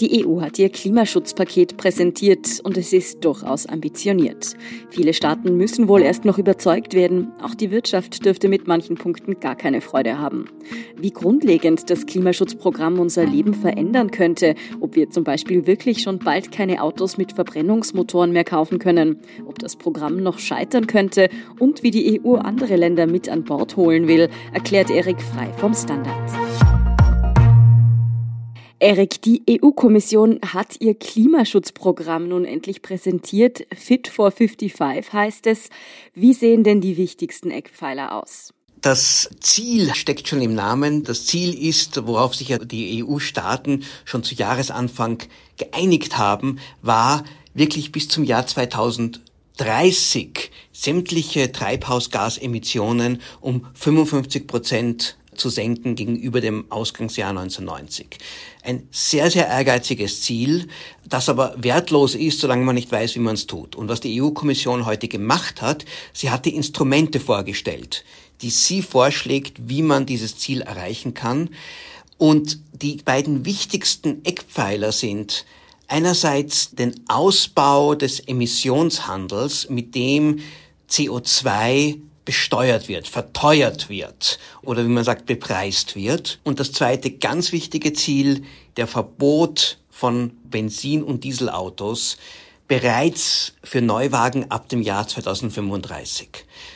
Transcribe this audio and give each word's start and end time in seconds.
Die 0.00 0.24
EU 0.24 0.40
hat 0.40 0.60
ihr 0.60 0.68
Klimaschutzpaket 0.68 1.76
präsentiert 1.76 2.60
und 2.62 2.76
es 2.76 2.92
ist 2.92 3.24
durchaus 3.24 3.66
ambitioniert. 3.66 4.54
Viele 4.90 5.12
Staaten 5.12 5.56
müssen 5.56 5.88
wohl 5.88 6.02
erst 6.02 6.24
noch 6.24 6.38
überzeugt 6.38 6.94
werden. 6.94 7.32
Auch 7.42 7.56
die 7.56 7.72
Wirtschaft 7.72 8.24
dürfte 8.24 8.48
mit 8.48 8.68
manchen 8.68 8.96
Punkten 8.96 9.40
gar 9.40 9.56
keine 9.56 9.80
Freude 9.80 10.20
haben. 10.20 10.44
Wie 10.96 11.10
grundlegend 11.10 11.90
das 11.90 12.06
Klimaschutzprogramm 12.06 13.00
unser 13.00 13.26
Leben 13.26 13.54
verändern 13.54 14.12
könnte, 14.12 14.54
ob 14.78 14.94
wir 14.94 15.10
zum 15.10 15.24
Beispiel 15.24 15.66
wirklich 15.66 16.02
schon 16.02 16.20
bald 16.20 16.52
keine 16.52 16.80
Autos 16.80 17.18
mit 17.18 17.32
Verbrennungsmotoren 17.32 18.30
mehr 18.30 18.44
kaufen 18.44 18.78
können, 18.78 19.18
ob 19.46 19.58
das 19.58 19.74
Programm 19.74 20.18
noch 20.18 20.38
scheitern 20.38 20.86
könnte 20.86 21.28
und 21.58 21.82
wie 21.82 21.90
die 21.90 22.20
EU 22.24 22.36
andere 22.36 22.76
Länder 22.76 23.08
mit 23.08 23.28
an 23.28 23.42
Bord 23.42 23.76
holen 23.76 24.06
will, 24.06 24.28
erklärt 24.52 24.90
Erik 24.90 25.20
Frei 25.20 25.52
vom 25.58 25.74
Standard. 25.74 26.87
Erik, 28.80 29.20
die 29.22 29.42
EU-Kommission 29.50 30.38
hat 30.40 30.80
ihr 30.80 30.94
Klimaschutzprogramm 30.94 32.28
nun 32.28 32.44
endlich 32.44 32.80
präsentiert. 32.80 33.66
Fit 33.74 34.06
for 34.06 34.30
55 34.30 35.12
heißt 35.12 35.48
es. 35.48 35.70
Wie 36.14 36.32
sehen 36.32 36.62
denn 36.62 36.80
die 36.80 36.96
wichtigsten 36.96 37.50
Eckpfeiler 37.50 38.12
aus? 38.12 38.54
Das 38.80 39.30
Ziel 39.40 39.92
steckt 39.94 40.28
schon 40.28 40.40
im 40.40 40.54
Namen. 40.54 41.02
Das 41.02 41.26
Ziel 41.26 41.60
ist, 41.60 42.06
worauf 42.06 42.36
sich 42.36 42.50
ja 42.50 42.58
die 42.58 43.02
EU-Staaten 43.02 43.82
schon 44.04 44.22
zu 44.22 44.36
Jahresanfang 44.36 45.24
geeinigt 45.56 46.16
haben, 46.16 46.60
war 46.80 47.24
wirklich 47.54 47.90
bis 47.90 48.08
zum 48.08 48.22
Jahr 48.22 48.46
2030 48.46 50.52
sämtliche 50.72 51.50
Treibhausgasemissionen 51.50 53.20
um 53.40 53.66
55 53.74 54.46
Prozent 54.46 55.17
zu 55.38 55.48
senken 55.48 55.94
gegenüber 55.94 56.40
dem 56.40 56.70
Ausgangsjahr 56.70 57.30
1990. 57.30 58.18
Ein 58.62 58.88
sehr, 58.90 59.30
sehr 59.30 59.46
ehrgeiziges 59.46 60.22
Ziel, 60.22 60.68
das 61.06 61.28
aber 61.28 61.54
wertlos 61.56 62.14
ist, 62.14 62.40
solange 62.40 62.64
man 62.64 62.74
nicht 62.74 62.92
weiß, 62.92 63.14
wie 63.14 63.20
man 63.20 63.34
es 63.34 63.46
tut. 63.46 63.76
Und 63.76 63.88
was 63.88 64.00
die 64.00 64.20
EU-Kommission 64.20 64.86
heute 64.86 65.08
gemacht 65.08 65.62
hat, 65.62 65.84
sie 66.12 66.30
hat 66.30 66.44
die 66.44 66.54
Instrumente 66.54 67.20
vorgestellt, 67.20 68.04
die 68.42 68.50
sie 68.50 68.82
vorschlägt, 68.82 69.68
wie 69.68 69.82
man 69.82 70.06
dieses 70.06 70.36
Ziel 70.36 70.60
erreichen 70.60 71.14
kann. 71.14 71.50
Und 72.18 72.58
die 72.72 72.96
beiden 72.96 73.44
wichtigsten 73.44 74.24
Eckpfeiler 74.24 74.92
sind 74.92 75.44
einerseits 75.86 76.72
den 76.72 76.94
Ausbau 77.08 77.94
des 77.94 78.20
Emissionshandels, 78.20 79.70
mit 79.70 79.94
dem 79.94 80.40
CO2 80.90 81.98
besteuert 82.28 82.88
wird, 82.88 83.08
verteuert 83.08 83.88
wird 83.88 84.38
oder 84.60 84.84
wie 84.84 84.90
man 84.90 85.02
sagt, 85.02 85.24
bepreist 85.24 85.96
wird. 85.96 86.40
Und 86.44 86.60
das 86.60 86.72
zweite 86.72 87.10
ganz 87.10 87.52
wichtige 87.52 87.94
Ziel, 87.94 88.42
der 88.76 88.86
Verbot 88.86 89.78
von 89.88 90.32
Benzin- 90.44 91.02
und 91.02 91.24
Dieselautos 91.24 92.18
bereits 92.66 93.54
für 93.64 93.80
Neuwagen 93.80 94.50
ab 94.50 94.68
dem 94.68 94.82
Jahr 94.82 95.08
2035, 95.08 96.28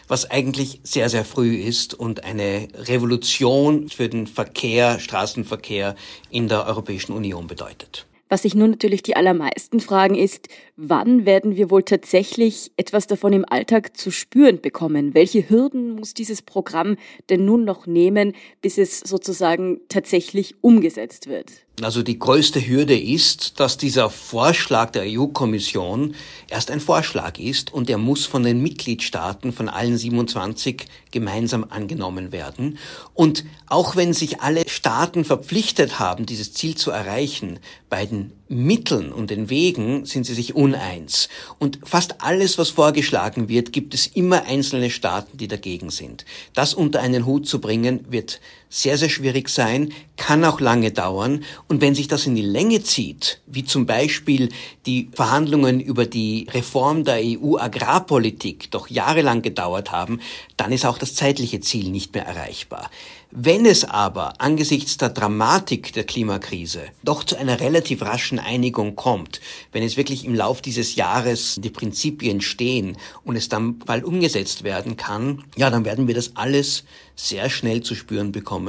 was 0.08 0.30
eigentlich 0.30 0.80
sehr, 0.84 1.11
sehr 1.11 1.27
früh 1.27 1.55
ist 1.56 1.92
und 1.92 2.25
eine 2.25 2.69
Revolution 2.75 3.91
für 3.91 4.08
den 4.08 4.27
Verkehr, 4.27 5.00
Straßenverkehr 5.00 5.97
in 6.30 6.48
der 6.48 6.64
Europäischen 6.64 7.12
Union 7.12 7.47
bedeutet. 7.47 8.06
Was 8.30 8.41
sich 8.41 8.55
nun 8.55 8.70
natürlich 8.70 9.03
die 9.03 9.17
allermeisten 9.17 9.80
fragen 9.80 10.14
ist, 10.14 10.48
wann 10.77 11.27
werden 11.27 11.56
wir 11.56 11.70
wohl 11.70 11.83
tatsächlich 11.83 12.73
etwas 12.77 13.06
davon 13.06 13.33
im 13.33 13.45
Alltag 13.48 13.97
zu 13.97 14.11
spüren 14.11 14.61
bekommen? 14.61 15.14
Welche 15.14 15.48
Hürden 15.48 15.96
muss 15.96 16.14
dieses 16.14 16.42
Programm 16.42 16.96
denn 17.29 17.45
nun 17.45 17.64
noch 17.64 17.86
nehmen, 17.86 18.35
bis 18.63 18.79
es 18.79 19.01
sozusagen 19.01 19.80
tatsächlich 19.89 20.55
umgesetzt 20.63 21.27
wird? 21.27 21.51
Also 21.80 22.02
die 22.02 22.19
größte 22.19 22.64
Hürde 22.67 22.98
ist, 22.98 23.58
dass 23.58 23.79
dieser 23.79 24.11
Vorschlag 24.11 24.91
der 24.91 25.05
EU-Kommission 25.07 26.14
erst 26.51 26.70
ein 26.70 26.80
Vorschlag 26.80 27.39
ist 27.39 27.73
und 27.73 27.89
er 27.89 27.98
muss 27.98 28.27
von 28.27 28.42
den 28.42 28.63
Mitgliedstaaten, 28.63 29.52
von 29.52 29.69
allen 29.69 29.96
27 29.96 30.86
gemeinsam 31.11 31.64
angenommen 31.69 32.30
werden. 32.30 32.79
Und 33.14 33.45
auch 33.69 33.96
wenn 33.96 34.13
sich 34.13 34.42
alle 34.42 34.69
Staaten 34.69 35.25
verpflichtet 35.25 35.98
haben, 35.98 36.27
dieses 36.27 36.52
Ziel 36.52 36.77
zu 36.77 36.91
erreichen, 36.91 37.58
bei 37.89 38.05
den 38.05 38.33
Mitteln 38.48 39.11
und 39.11 39.30
den 39.30 39.48
Wegen 39.48 40.05
sind 40.05 40.27
sie 40.27 40.35
sich 40.35 40.55
uneins. 40.62 41.28
Und 41.58 41.80
fast 41.84 42.23
alles, 42.23 42.58
was 42.58 42.70
vorgeschlagen 42.70 43.48
wird, 43.48 43.73
gibt 43.73 43.95
es 43.95 44.06
immer 44.06 44.45
einzelne 44.45 44.90
Staaten, 44.90 45.36
die 45.36 45.48
dagegen 45.48 45.90
sind. 45.90 46.24
Das 46.55 46.74
unter 46.74 47.00
einen 47.00 47.27
Hut 47.27 47.48
zu 47.48 47.61
bringen, 47.61 48.05
wird 48.08 48.40
sehr, 48.72 48.96
sehr 48.96 49.10
schwierig 49.10 49.50
sein, 49.50 49.92
kann 50.16 50.44
auch 50.46 50.58
lange 50.58 50.92
dauern. 50.92 51.44
Und 51.68 51.83
wenn 51.83 51.94
sich 51.94 52.08
das 52.08 52.27
in 52.27 52.34
die 52.34 52.40
Länge 52.40 52.83
zieht, 52.83 53.40
wie 53.46 53.64
zum 53.64 53.84
Beispiel 53.84 54.48
die 54.86 55.10
Verhandlungen 55.12 55.78
über 55.78 56.06
die 56.06 56.46
Reform 56.50 57.05
der 57.05 57.20
EU-Agrarpolitik 57.22 58.70
doch 58.70 58.88
jahrelang 58.88 59.42
gedauert 59.42 59.92
haben, 59.92 60.20
dann 60.56 60.72
ist 60.72 60.86
auch 60.86 60.96
das 60.96 61.14
zeitliche 61.14 61.60
Ziel 61.60 61.90
nicht 61.90 62.14
mehr 62.14 62.24
erreichbar. 62.24 62.90
Wenn 63.34 63.64
es 63.64 63.84
aber 63.84 64.42
angesichts 64.42 64.98
der 64.98 65.08
Dramatik 65.08 65.94
der 65.94 66.04
Klimakrise 66.04 66.83
doch 67.02 67.24
zu 67.24 67.36
einer 67.36 67.60
relativ 67.60 68.02
raschen 68.02 68.39
Einigung 68.39 68.94
kommt, 68.94 69.40
wenn 69.72 69.83
es 69.83 69.96
wirklich 69.96 70.27
im 70.27 70.34
Lauf 70.34 70.60
dieses 70.60 70.96
Jahres 70.96 71.58
die 71.58 71.70
Prinzipien 71.70 72.42
stehen 72.42 72.98
und 73.24 73.36
es 73.36 73.48
dann 73.48 73.78
bald 73.78 74.04
umgesetzt 74.04 74.64
werden 74.64 74.98
kann, 74.98 75.44
ja, 75.56 75.70
dann 75.70 75.86
werden 75.86 76.08
wir 76.08 76.14
das 76.14 76.36
alles 76.36 76.84
sehr 77.16 77.48
schnell 77.48 77.83
zu 77.83 77.94
spüren 77.94 78.33
bekommen, 78.33 78.61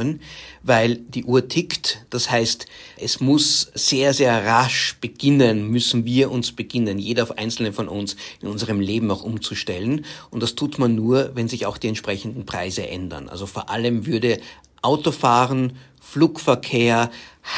weil 0.64 0.96
die 0.96 1.26
Uhr 1.26 1.48
tickt. 1.48 2.06
Das 2.10 2.30
heißt, 2.30 2.66
es 2.98 3.20
muss 3.20 3.72
sehr, 3.74 4.14
sehr 4.14 4.46
rasch 4.46 4.98
beginnen, 5.02 5.70
müssen 5.70 6.06
wir 6.06 6.32
uns 6.32 6.52
beginnen, 6.52 7.00
jeder 7.00 7.28
einzelne 7.38 7.74
von 7.74 7.88
uns 7.88 8.16
in 8.42 8.48
unserem 8.48 8.80
Leben 8.80 9.12
auch 9.12 9.24
umzustellen. 9.24 10.06
Und 10.30 10.44
das 10.44 10.56
tut 10.56 10.80
man 10.80 10.96
nur, 10.96 11.32
wenn 11.36 11.48
sich 11.48 11.66
auch 11.66 11.78
die 11.78 11.88
entsprechenden 11.88 12.46
Preise 12.46 12.88
ändern. 12.88 13.30
Also 13.30 13.46
vor 13.46 13.70
allem 13.70 14.06
würde 14.06 14.40
Autofahren, 14.82 15.78
Flugverkehr, 16.02 17.10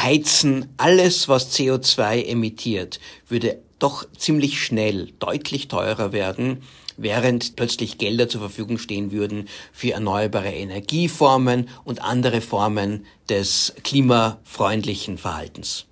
Heizen, 0.01 0.69
alles, 0.77 1.27
was 1.27 1.53
CO2 1.57 2.25
emittiert, 2.25 2.99
würde 3.27 3.59
doch 3.79 4.05
ziemlich 4.17 4.61
schnell 4.61 5.09
deutlich 5.19 5.67
teurer 5.67 6.11
werden 6.11 6.61
während 6.97 7.55
plötzlich 7.55 7.97
Gelder 7.97 8.29
zur 8.29 8.41
Verfügung 8.41 8.77
stehen 8.77 9.11
würden 9.11 9.47
für 9.73 9.91
erneuerbare 9.91 10.53
Energieformen 10.53 11.69
und 11.83 12.01
andere 12.01 12.41
Formen 12.41 13.05
des 13.29 13.73
klimafreundlichen 13.83 15.17
Verhaltens. 15.17 15.85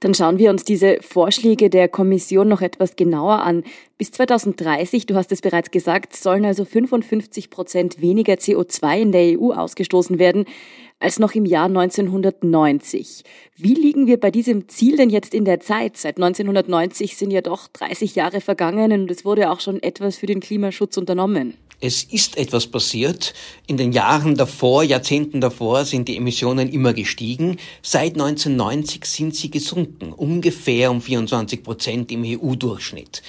Dann 0.00 0.14
schauen 0.14 0.38
wir 0.38 0.50
uns 0.50 0.64
diese 0.64 0.98
Vorschläge 1.00 1.70
der 1.70 1.88
Kommission 1.88 2.48
noch 2.48 2.60
etwas 2.60 2.96
genauer 2.96 3.42
an. 3.42 3.64
Bis 3.98 4.12
2030, 4.12 5.06
du 5.06 5.14
hast 5.14 5.32
es 5.32 5.40
bereits 5.40 5.70
gesagt, 5.70 6.14
sollen 6.14 6.44
also 6.44 6.64
55 6.64 7.50
Prozent 7.50 8.00
weniger 8.00 8.34
CO2 8.34 9.00
in 9.00 9.12
der 9.12 9.40
EU 9.40 9.52
ausgestoßen 9.52 10.18
werden 10.18 10.44
als 10.98 11.18
noch 11.18 11.34
im 11.34 11.44
Jahr 11.44 11.66
1990. 11.66 13.22
Wie 13.56 13.74
liegen 13.74 14.06
wir 14.06 14.18
bei 14.18 14.30
diesem 14.30 14.68
Ziel 14.68 14.96
denn 14.96 15.10
jetzt 15.10 15.34
in 15.34 15.44
der 15.44 15.60
Zeit? 15.60 15.96
Seit 15.96 16.16
1990 16.16 17.16
sind 17.16 17.30
ja 17.30 17.42
doch 17.42 17.68
30 17.68 18.14
Jahre 18.14 18.40
vergangen 18.40 18.92
und 18.92 19.10
es 19.10 19.24
wurde 19.24 19.50
auch 19.50 19.60
schon 19.60 19.82
etwas 19.82 20.16
für 20.16 20.26
den 20.26 20.40
Klimaschutz 20.40 20.96
unternommen. 20.96 21.54
Es 21.78 22.04
ist 22.04 22.38
etwas 22.38 22.66
passiert. 22.68 23.34
In 23.66 23.76
den 23.76 23.92
Jahren 23.92 24.34
davor, 24.34 24.82
Jahrzehnten 24.82 25.42
davor 25.42 25.84
sind 25.84 26.08
die 26.08 26.16
Emissionen 26.16 26.70
immer 26.70 26.94
gestiegen. 26.94 27.58
Seit 27.82 28.14
1990 28.14 29.04
sind 29.04 29.36
sie 29.36 29.50
gesunken, 29.50 30.14
ungefähr 30.14 30.90
um 30.90 31.02
24 31.02 31.62
Prozent 31.62 32.10
im 32.12 32.24
EU-Durchschnitt. 32.24 33.22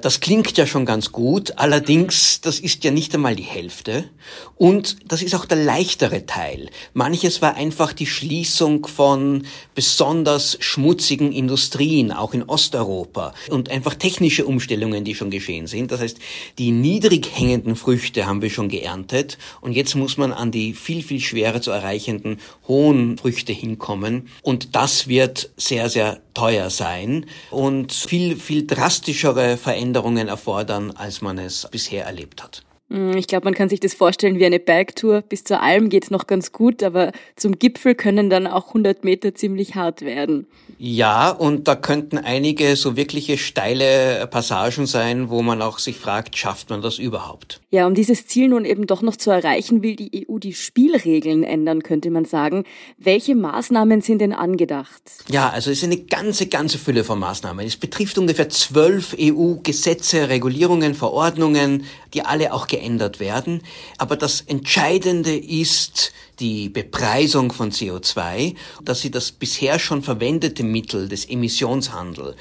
Das 0.00 0.18
klingt 0.18 0.56
ja 0.56 0.66
schon 0.66 0.84
ganz 0.84 1.12
gut, 1.12 1.58
allerdings, 1.58 2.40
das 2.40 2.58
ist 2.58 2.82
ja 2.82 2.90
nicht 2.90 3.14
einmal 3.14 3.36
die 3.36 3.44
Hälfte. 3.44 4.10
Und 4.56 4.96
das 5.06 5.22
ist 5.22 5.36
auch 5.36 5.44
der 5.44 5.58
leichtere 5.58 6.26
Teil. 6.26 6.70
Manches 7.12 7.42
war 7.42 7.56
einfach 7.56 7.92
die 7.92 8.06
Schließung 8.06 8.86
von 8.86 9.44
besonders 9.74 10.56
schmutzigen 10.60 11.30
Industrien, 11.30 12.10
auch 12.10 12.32
in 12.32 12.42
Osteuropa, 12.42 13.34
und 13.50 13.70
einfach 13.70 13.94
technische 13.94 14.46
Umstellungen, 14.46 15.04
die 15.04 15.14
schon 15.14 15.28
geschehen 15.28 15.66
sind. 15.66 15.92
Das 15.92 16.00
heißt, 16.00 16.16
die 16.56 16.70
niedrig 16.70 17.28
hängenden 17.34 17.76
Früchte 17.76 18.24
haben 18.24 18.40
wir 18.40 18.48
schon 18.48 18.70
geerntet 18.70 19.36
und 19.60 19.72
jetzt 19.72 19.94
muss 19.94 20.16
man 20.16 20.32
an 20.32 20.52
die 20.52 20.72
viel, 20.72 21.02
viel 21.02 21.20
schwerer 21.20 21.60
zu 21.60 21.70
erreichenden 21.70 22.38
hohen 22.66 23.18
Früchte 23.18 23.52
hinkommen 23.52 24.28
und 24.40 24.74
das 24.74 25.06
wird 25.06 25.50
sehr, 25.58 25.90
sehr 25.90 26.18
teuer 26.32 26.70
sein 26.70 27.26
und 27.50 27.92
viel, 27.92 28.36
viel 28.36 28.66
drastischere 28.66 29.58
Veränderungen 29.58 30.28
erfordern, 30.28 30.92
als 30.92 31.20
man 31.20 31.36
es 31.36 31.68
bisher 31.70 32.06
erlebt 32.06 32.42
hat. 32.42 32.62
Hm, 32.92 33.16
ich 33.16 33.26
glaube, 33.26 33.44
man 33.46 33.54
kann 33.54 33.70
sich 33.70 33.80
das 33.80 33.94
vorstellen 33.94 34.38
wie 34.38 34.44
eine 34.44 34.60
Bergtour. 34.60 35.22
Bis 35.22 35.44
zur 35.44 35.62
Alm 35.62 35.88
geht 35.88 36.04
es 36.04 36.10
noch 36.10 36.26
ganz 36.26 36.52
gut, 36.52 36.82
aber 36.82 37.12
zum 37.36 37.58
Gipfel 37.58 37.94
können 37.94 38.28
dann 38.28 38.46
auch 38.46 38.68
100 38.68 39.02
Meter 39.02 39.34
ziemlich 39.34 39.74
hart 39.74 40.02
werden. 40.02 40.46
Ja, 40.78 41.30
und 41.30 41.68
da 41.68 41.74
könnten 41.76 42.18
einige 42.18 42.76
so 42.76 42.96
wirkliche 42.96 43.38
steile 43.38 44.26
Passagen 44.26 44.86
sein, 44.86 45.30
wo 45.30 45.40
man 45.40 45.62
auch 45.62 45.78
sich 45.78 45.96
fragt, 45.96 46.36
schafft 46.36 46.68
man 46.68 46.82
das 46.82 46.98
überhaupt? 46.98 47.60
Ja, 47.70 47.86
um 47.86 47.94
dieses 47.94 48.26
Ziel 48.26 48.48
nun 48.48 48.66
eben 48.66 48.86
doch 48.86 49.00
noch 49.00 49.16
zu 49.16 49.30
erreichen, 49.30 49.82
will 49.82 49.96
die 49.96 50.26
EU 50.28 50.38
die 50.38 50.52
Spielregeln 50.52 51.44
ändern, 51.44 51.82
könnte 51.82 52.10
man 52.10 52.26
sagen. 52.26 52.64
Welche 52.98 53.34
Maßnahmen 53.34 54.02
sind 54.02 54.18
denn 54.18 54.34
angedacht? 54.34 55.02
Ja, 55.30 55.48
also 55.48 55.70
es 55.70 55.78
ist 55.78 55.84
eine 55.84 55.98
ganze, 55.98 56.46
ganze 56.46 56.78
Fülle 56.78 57.04
von 57.04 57.18
Maßnahmen. 57.18 57.64
Es 57.64 57.76
betrifft 57.76 58.18
ungefähr 58.18 58.50
zwölf 58.50 59.16
EU-Gesetze, 59.18 60.28
Regulierungen, 60.28 60.94
Verordnungen, 60.94 61.84
die 62.12 62.22
alle 62.22 62.52
auch 62.52 62.66
geändert 62.66 62.81
werden. 63.20 63.62
Aber 63.98 64.16
das 64.16 64.40
Entscheidende 64.42 65.36
ist, 65.36 66.12
die 66.40 66.68
Bepreisung 66.68 67.52
von 67.52 67.70
CO2, 67.70 68.54
dass 68.84 69.00
sie 69.00 69.10
das 69.10 69.32
bisher 69.32 69.78
schon 69.78 70.02
verwendete 70.02 70.62
Mittel 70.62 71.08
des 71.08 71.28
Emissionshandels 71.28 72.36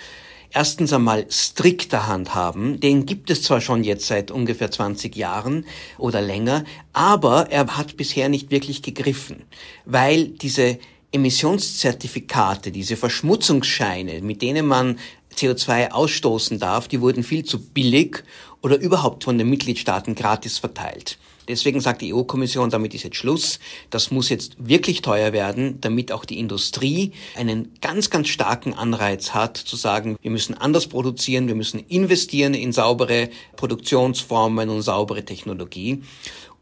erstens 0.53 0.93
einmal 0.93 1.25
strikter 1.29 2.07
handhaben. 2.07 2.79
Den 2.79 3.05
gibt 3.05 3.29
es 3.29 3.43
zwar 3.43 3.61
schon 3.61 3.83
jetzt 3.83 4.07
seit 4.07 4.31
ungefähr 4.31 4.69
20 4.69 5.15
Jahren 5.15 5.65
oder 5.97 6.21
länger, 6.21 6.65
aber 6.93 7.49
er 7.49 7.77
hat 7.77 7.97
bisher 7.97 8.29
nicht 8.29 8.51
wirklich 8.51 8.81
gegriffen, 8.81 9.43
weil 9.85 10.27
diese 10.27 10.77
Emissionszertifikate, 11.13 12.71
diese 12.71 12.95
Verschmutzungsscheine, 12.95 14.21
mit 14.21 14.41
denen 14.41 14.65
man 14.65 14.97
CO2 15.41 15.91
ausstoßen 15.91 16.59
darf, 16.59 16.87
die 16.87 17.01
wurden 17.01 17.23
viel 17.23 17.43
zu 17.43 17.59
billig 17.59 18.23
oder 18.61 18.79
überhaupt 18.79 19.23
von 19.23 19.37
den 19.37 19.49
Mitgliedstaaten 19.49 20.15
gratis 20.15 20.59
verteilt. 20.59 21.17
Deswegen 21.47 21.81
sagt 21.81 22.01
die 22.01 22.13
EU-Kommission, 22.13 22.69
damit 22.69 22.93
ist 22.93 23.03
jetzt 23.03 23.17
Schluss. 23.17 23.59
Das 23.89 24.11
muss 24.11 24.29
jetzt 24.29 24.55
wirklich 24.57 25.01
teuer 25.01 25.33
werden, 25.33 25.81
damit 25.81 26.11
auch 26.11 26.23
die 26.23 26.39
Industrie 26.39 27.11
einen 27.35 27.73
ganz, 27.81 28.09
ganz 28.09 28.27
starken 28.29 28.73
Anreiz 28.73 29.33
hat, 29.33 29.57
zu 29.57 29.75
sagen, 29.75 30.17
wir 30.21 30.31
müssen 30.31 30.53
anders 30.53 30.87
produzieren, 30.87 31.47
wir 31.47 31.55
müssen 31.55 31.79
investieren 31.79 32.53
in 32.53 32.71
saubere 32.71 33.29
Produktionsformen 33.55 34.69
und 34.69 34.81
saubere 34.81 35.25
Technologie. 35.25 36.03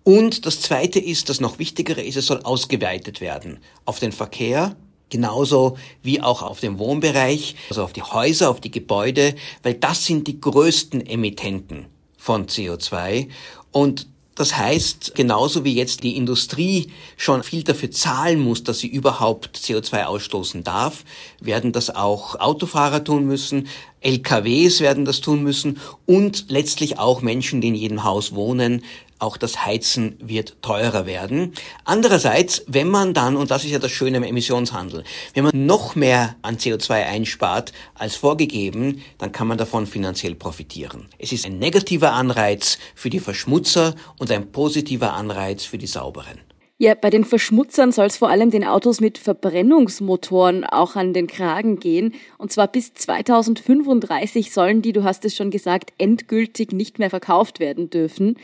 Und 0.03 0.45
das 0.45 0.61
Zweite 0.61 0.99
ist, 0.99 1.29
das 1.29 1.41
noch 1.41 1.59
Wichtigere 1.59 2.01
ist, 2.01 2.15
es 2.15 2.25
soll 2.25 2.41
ausgeweitet 2.43 3.21
werden 3.21 3.59
auf 3.85 3.99
den 3.99 4.11
Verkehr, 4.11 4.75
genauso 5.09 5.77
wie 6.03 6.21
auch 6.21 6.41
auf 6.41 6.59
den 6.59 6.79
Wohnbereich, 6.79 7.55
also 7.69 7.83
auf 7.83 7.93
die 7.93 8.03
Häuser, 8.03 8.49
auf 8.49 8.61
die 8.61 8.71
Gebäude, 8.71 9.35
weil 9.63 9.73
das 9.73 10.05
sind 10.05 10.27
die 10.27 10.39
größten 10.39 11.05
Emittenten 11.05 11.85
von 12.17 12.47
CO2 12.47 13.27
und 13.71 14.07
das 14.39 14.55
heißt, 14.55 15.15
genauso 15.15 15.65
wie 15.65 15.73
jetzt 15.73 16.01
die 16.03 16.15
Industrie 16.15 16.93
schon 17.17 17.43
viel 17.43 17.63
dafür 17.63 17.91
zahlen 17.91 18.39
muss, 18.39 18.63
dass 18.63 18.79
sie 18.79 18.87
überhaupt 18.87 19.57
CO2 19.57 20.05
ausstoßen 20.05 20.63
darf, 20.63 21.03
werden 21.41 21.73
das 21.73 21.93
auch 21.93 22.39
Autofahrer 22.39 23.03
tun 23.03 23.25
müssen, 23.25 23.67
LKWs 23.99 24.79
werden 24.79 25.03
das 25.03 25.19
tun 25.19 25.43
müssen 25.43 25.77
und 26.05 26.45
letztlich 26.47 26.99
auch 26.99 27.21
Menschen, 27.21 27.59
die 27.59 27.67
in 27.67 27.75
jedem 27.75 28.05
Haus 28.05 28.33
wohnen, 28.33 28.85
auch 29.19 29.37
das 29.37 29.65
Heizen 29.65 30.15
wird 30.19 30.61
teurer 30.61 31.05
werden. 31.05 31.53
Andererseits, 31.83 32.63
wenn 32.67 32.89
man 32.89 33.13
dann, 33.13 33.35
und 33.35 33.51
das 33.51 33.65
ist 33.65 33.71
ja 33.71 33.79
das 33.79 33.91
Schöne 33.91 34.17
im 34.17 34.23
Emissionshandel, 34.23 35.03
wenn 35.33 35.43
man 35.43 35.65
noch 35.65 35.95
mehr 35.95 36.35
an 36.41 36.57
CO2 36.57 37.05
einspart 37.05 37.73
als 37.95 38.15
vorgegeben, 38.15 39.03
dann 39.17 39.31
kann 39.31 39.47
man 39.47 39.57
davon 39.57 39.85
finanziell 39.85 40.35
profitieren. 40.35 41.07
Es 41.17 41.31
ist 41.31 41.45
ein 41.45 41.59
negativer 41.59 42.13
Anreiz 42.13 42.79
für 42.95 43.09
die 43.09 43.19
Verschmutzer 43.19 43.95
und 44.17 44.31
ein 44.31 44.51
positiver 44.51 45.13
Anreiz 45.13 45.65
für 45.65 45.77
die 45.77 45.87
Sauberen. 45.87 46.39
Ja, 46.81 46.95
bei 46.95 47.09
den 47.09 47.25
Verschmutzern 47.25 47.91
soll 47.91 48.05
es 48.05 48.15
vor 48.15 48.29
allem 48.29 48.51
den 48.51 48.63
Autos 48.63 49.01
mit 49.01 49.17
Verbrennungsmotoren 49.17 50.63
auch 50.63 50.95
an 50.95 51.13
den 51.13 51.27
Kragen 51.27 51.81
gehen. 51.81 52.13
Und 52.37 52.53
zwar 52.53 52.69
bis 52.69 52.93
2035 52.93 54.53
sollen 54.53 54.81
die, 54.81 54.93
du 54.93 55.03
hast 55.03 55.25
es 55.25 55.35
schon 55.35 55.51
gesagt, 55.51 55.91
endgültig 55.97 56.71
nicht 56.71 56.97
mehr 56.97 57.09
verkauft 57.09 57.59
werden 57.59 57.89
dürfen. 57.89 58.37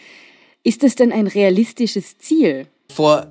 Ist 0.68 0.82
das 0.82 0.96
denn 0.96 1.12
ein 1.12 1.28
realistisches 1.28 2.18
Ziel? 2.18 2.66
Vor 2.92 3.28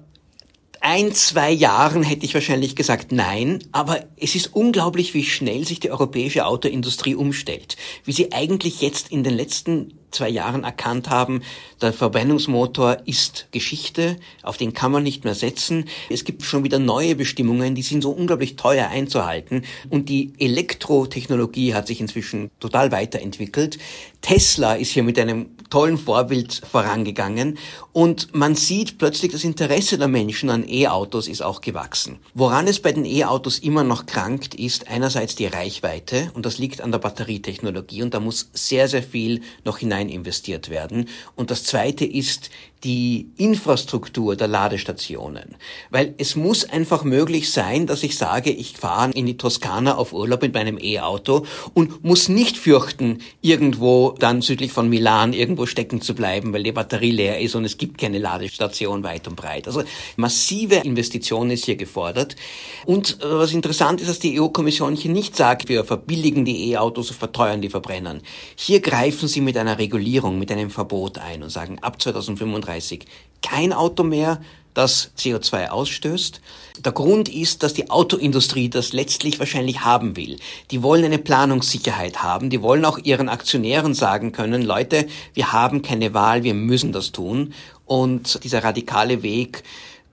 ein, 0.80 1.12
zwei 1.12 1.50
Jahren 1.50 2.04
hätte 2.04 2.24
ich 2.24 2.32
wahrscheinlich 2.32 2.76
gesagt 2.76 3.10
nein, 3.10 3.58
aber 3.72 4.04
es 4.16 4.36
ist 4.36 4.54
unglaublich, 4.54 5.14
wie 5.14 5.24
schnell 5.24 5.66
sich 5.66 5.80
die 5.80 5.90
europäische 5.90 6.46
Autoindustrie 6.46 7.16
umstellt. 7.16 7.76
Wie 8.04 8.12
sie 8.12 8.32
eigentlich 8.32 8.82
jetzt 8.82 9.10
in 9.10 9.24
den 9.24 9.34
letzten 9.34 9.98
zwei 10.14 10.28
Jahren 10.28 10.64
erkannt 10.64 11.10
haben, 11.10 11.42
der 11.82 11.92
Verbrennungsmotor 11.92 12.98
ist 13.04 13.48
Geschichte, 13.50 14.16
auf 14.42 14.56
den 14.56 14.72
kann 14.72 14.92
man 14.92 15.02
nicht 15.02 15.24
mehr 15.24 15.34
setzen. 15.34 15.86
Es 16.08 16.24
gibt 16.24 16.42
schon 16.42 16.64
wieder 16.64 16.78
neue 16.78 17.16
Bestimmungen, 17.16 17.74
die 17.74 17.82
sind 17.82 18.02
so 18.02 18.10
unglaublich 18.10 18.56
teuer 18.56 18.88
einzuhalten 18.88 19.64
und 19.90 20.08
die 20.08 20.32
Elektrotechnologie 20.38 21.74
hat 21.74 21.86
sich 21.86 22.00
inzwischen 22.00 22.50
total 22.60 22.92
weiterentwickelt. 22.92 23.78
Tesla 24.24 24.72
ist 24.72 24.92
hier 24.92 25.02
mit 25.02 25.18
einem 25.18 25.50
tollen 25.68 25.98
Vorbild 25.98 26.62
vorangegangen 26.70 27.58
und 27.92 28.34
man 28.34 28.54
sieht 28.54 28.96
plötzlich, 28.96 29.32
das 29.32 29.44
Interesse 29.44 29.98
der 29.98 30.08
Menschen 30.08 30.48
an 30.48 30.64
E-Autos 30.66 31.28
ist 31.28 31.42
auch 31.42 31.60
gewachsen. 31.60 32.20
Woran 32.32 32.66
es 32.66 32.80
bei 32.80 32.92
den 32.92 33.04
E-Autos 33.04 33.58
immer 33.58 33.84
noch 33.84 34.06
krankt, 34.06 34.54
ist 34.54 34.88
einerseits 34.88 35.34
die 35.36 35.44
Reichweite 35.44 36.30
und 36.32 36.46
das 36.46 36.56
liegt 36.56 36.80
an 36.80 36.90
der 36.90 37.00
Batterietechnologie 37.00 38.02
und 38.02 38.14
da 38.14 38.20
muss 38.20 38.48
sehr, 38.54 38.88
sehr 38.88 39.02
viel 39.02 39.42
noch 39.66 39.76
hinein 39.76 40.08
investiert 40.08 40.70
werden. 40.70 41.10
Und 41.36 41.50
das 41.50 41.64
zweite 41.64 42.06
ist 42.06 42.48
die 42.84 43.30
Infrastruktur 43.38 44.36
der 44.36 44.46
Ladestationen. 44.46 45.56
Weil 45.90 46.14
es 46.18 46.36
muss 46.36 46.68
einfach 46.68 47.02
möglich 47.02 47.50
sein, 47.50 47.86
dass 47.86 48.02
ich 48.02 48.18
sage, 48.18 48.50
ich 48.50 48.76
fahre 48.76 49.10
in 49.12 49.24
die 49.24 49.38
Toskana 49.38 49.96
auf 49.96 50.12
Urlaub 50.12 50.42
mit 50.42 50.52
meinem 50.52 50.78
E-Auto 50.78 51.46
und 51.72 52.04
muss 52.04 52.28
nicht 52.28 52.58
fürchten, 52.58 53.20
irgendwo 53.40 54.14
dann 54.18 54.42
südlich 54.42 54.72
von 54.72 54.88
Milan 54.88 55.32
irgendwo 55.32 55.64
stecken 55.64 56.02
zu 56.02 56.14
bleiben, 56.14 56.52
weil 56.52 56.62
die 56.62 56.72
Batterie 56.72 57.10
leer 57.10 57.40
ist 57.40 57.54
und 57.54 57.64
es 57.64 57.78
gibt 57.78 57.98
keine 57.98 58.18
Ladestation 58.18 59.02
weit 59.02 59.26
und 59.26 59.36
breit. 59.36 59.66
Also 59.66 59.82
massive 60.16 60.76
Investitionen 60.76 61.52
ist 61.52 61.64
hier 61.64 61.76
gefordert. 61.76 62.36
Und 62.84 63.18
äh, 63.22 63.24
was 63.30 63.52
interessant 63.52 64.02
ist, 64.02 64.10
dass 64.10 64.18
die 64.18 64.38
EU-Kommission 64.38 64.94
hier 64.94 65.10
nicht 65.10 65.36
sagt, 65.36 65.70
wir 65.70 65.84
verbilligen 65.84 66.44
die 66.44 66.70
E-Autos 66.70 67.10
und 67.10 67.16
verteuern 67.16 67.62
die 67.62 67.70
Verbrennern. 67.70 68.20
Hier 68.56 68.80
greifen 68.80 69.26
sie 69.26 69.40
mit 69.40 69.56
einer 69.56 69.78
Regulierung, 69.78 70.38
mit 70.38 70.52
einem 70.52 70.68
Verbot 70.68 71.16
ein 71.16 71.42
und 71.42 71.50
sagen, 71.50 71.78
ab 71.80 72.02
2035 72.02 72.73
2035 72.80 73.06
kein 73.42 73.72
Auto 73.72 74.02
mehr, 74.02 74.40
das 74.72 75.12
CO2 75.16 75.68
ausstößt. 75.68 76.40
Der 76.84 76.92
Grund 76.92 77.28
ist, 77.28 77.62
dass 77.62 77.74
die 77.74 77.90
Autoindustrie 77.90 78.68
das 78.68 78.92
letztlich 78.92 79.38
wahrscheinlich 79.38 79.84
haben 79.84 80.16
will. 80.16 80.36
Die 80.72 80.82
wollen 80.82 81.04
eine 81.04 81.18
Planungssicherheit 81.18 82.22
haben, 82.22 82.50
die 82.50 82.60
wollen 82.60 82.84
auch 82.84 82.98
ihren 82.98 83.28
Aktionären 83.28 83.94
sagen 83.94 84.32
können, 84.32 84.62
Leute, 84.62 85.06
wir 85.32 85.52
haben 85.52 85.82
keine 85.82 86.12
Wahl, 86.12 86.42
wir 86.42 86.54
müssen 86.54 86.92
das 86.92 87.12
tun. 87.12 87.54
Und 87.86 88.42
dieser 88.42 88.64
radikale 88.64 89.22
Weg 89.22 89.62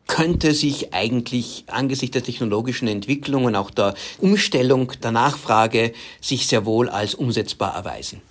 könnte 0.06 0.53
sich 0.53 0.94
eigentlich 0.94 1.63
angesichts 1.68 2.13
der 2.13 2.24
technologischen 2.24 2.88
Entwicklungen, 2.88 3.56
auch 3.56 3.72
der 3.72 3.96
Umstellung 4.20 4.91
der 5.01 5.12
Nachfrage, 5.12 5.94
sich 6.20 6.48
sehr 6.48 6.65
wohl 6.65 6.89
als 6.89 7.15
umsetzbar 7.15 7.74
erweisen. 7.74 8.22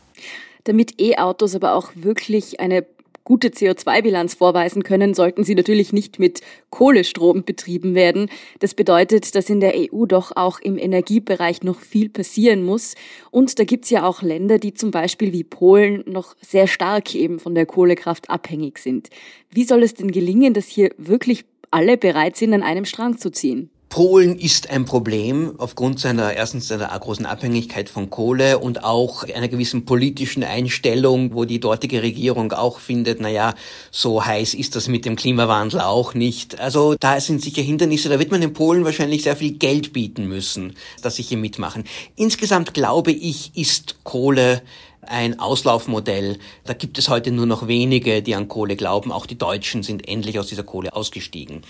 Damit 0.65 1.01
E-Autos 1.01 1.55
aber 1.55 1.73
auch 1.73 1.91
wirklich 1.95 2.61
eine 2.61 2.85
gute 3.31 3.51
CO2-Bilanz 3.51 4.35
vorweisen 4.35 4.83
können, 4.83 5.15
sollten 5.15 5.45
sie 5.45 5.55
natürlich 5.55 5.93
nicht 5.93 6.19
mit 6.19 6.41
Kohlestrom 6.71 7.45
betrieben 7.45 7.95
werden. 7.95 8.29
Das 8.59 8.75
bedeutet, 8.75 9.37
dass 9.37 9.49
in 9.49 9.61
der 9.61 9.75
EU 9.77 10.05
doch 10.07 10.33
auch 10.35 10.59
im 10.59 10.77
Energiebereich 10.77 11.63
noch 11.63 11.79
viel 11.79 12.09
passieren 12.09 12.65
muss. 12.65 12.97
Und 13.31 13.61
da 13.61 13.63
gibt's 13.63 13.89
ja 13.89 14.05
auch 14.05 14.23
Länder, 14.23 14.59
die 14.59 14.75
zum 14.75 14.91
Beispiel 14.91 15.33
wie 15.33 15.45
Polen 15.45 16.03
noch 16.09 16.35
sehr 16.41 16.67
stark 16.67 17.15
eben 17.15 17.39
von 17.39 17.55
der 17.55 17.67
Kohlekraft 17.67 18.29
abhängig 18.29 18.79
sind. 18.79 19.11
Wie 19.49 19.63
soll 19.63 19.85
es 19.85 19.95
denn 19.95 20.11
gelingen, 20.11 20.53
dass 20.53 20.67
hier 20.67 20.91
wirklich 20.99 21.45
alle 21.71 21.97
bereit 21.97 22.37
sind, 22.37 22.53
an 22.53 22.65
einem 22.65 22.85
Strang 22.85 23.17
zu 23.17 23.31
ziehen? 23.31 23.71
Polen 23.91 24.39
ist 24.39 24.71
ein 24.71 24.85
Problem 24.85 25.55
aufgrund 25.59 25.99
seiner 25.99 26.33
erstens 26.33 26.69
seiner 26.69 26.97
großen 26.97 27.27
Abhängigkeit 27.27 27.89
von 27.89 28.09
Kohle 28.09 28.61
und 28.61 28.85
auch 28.85 29.25
einer 29.25 29.49
gewissen 29.49 29.85
politischen 29.85 30.45
Einstellung, 30.45 31.35
wo 31.35 31.45
die 31.45 31.59
dortige 31.59 32.01
Regierung 32.01 32.53
auch 32.53 32.79
findet, 32.79 33.21
na 33.21 33.29
ja, 33.29 33.53
so 33.91 34.25
heiß 34.25 34.55
ist 34.55 34.77
das 34.77 34.87
mit 34.87 35.07
dem 35.07 35.17
Klimawandel 35.17 35.81
auch 35.81 36.15
nicht. 36.15 36.61
Also 36.61 36.95
da 37.01 37.21
sind 37.21 37.43
sicher 37.43 37.63
Hindernisse, 37.63 38.09
da 38.09 38.21
wird 38.21 38.31
man 38.31 38.43
in 38.43 38.53
Polen 38.53 38.85
wahrscheinlich 38.85 39.25
sehr 39.25 39.35
viel 39.35 39.55
Geld 39.59 39.93
bieten 39.93 40.29
müssen, 40.29 40.77
dass 41.03 41.17
sie 41.17 41.25
hier 41.25 41.39
mitmachen. 41.39 41.83
Insgesamt 42.15 42.75
glaube 42.75 43.11
ich, 43.11 43.51
ist 43.57 43.97
Kohle 44.05 44.63
ein 45.03 45.39
Auslaufmodell. 45.39 46.39
Da 46.65 46.75
gibt 46.75 46.99
es 46.99 47.09
heute 47.09 47.31
nur 47.33 47.47
noch 47.47 47.67
wenige, 47.67 48.23
die 48.23 48.35
an 48.35 48.49
Kohle 48.49 48.77
glauben. 48.77 49.13
Auch 49.13 49.27
die 49.27 49.39
Deutschen 49.39 49.83
sind 49.83 50.09
endlich 50.09 50.39
aus 50.39 50.49
dieser 50.49 50.63
Kohle 50.63 50.95
ausgestiegen. 50.95 51.63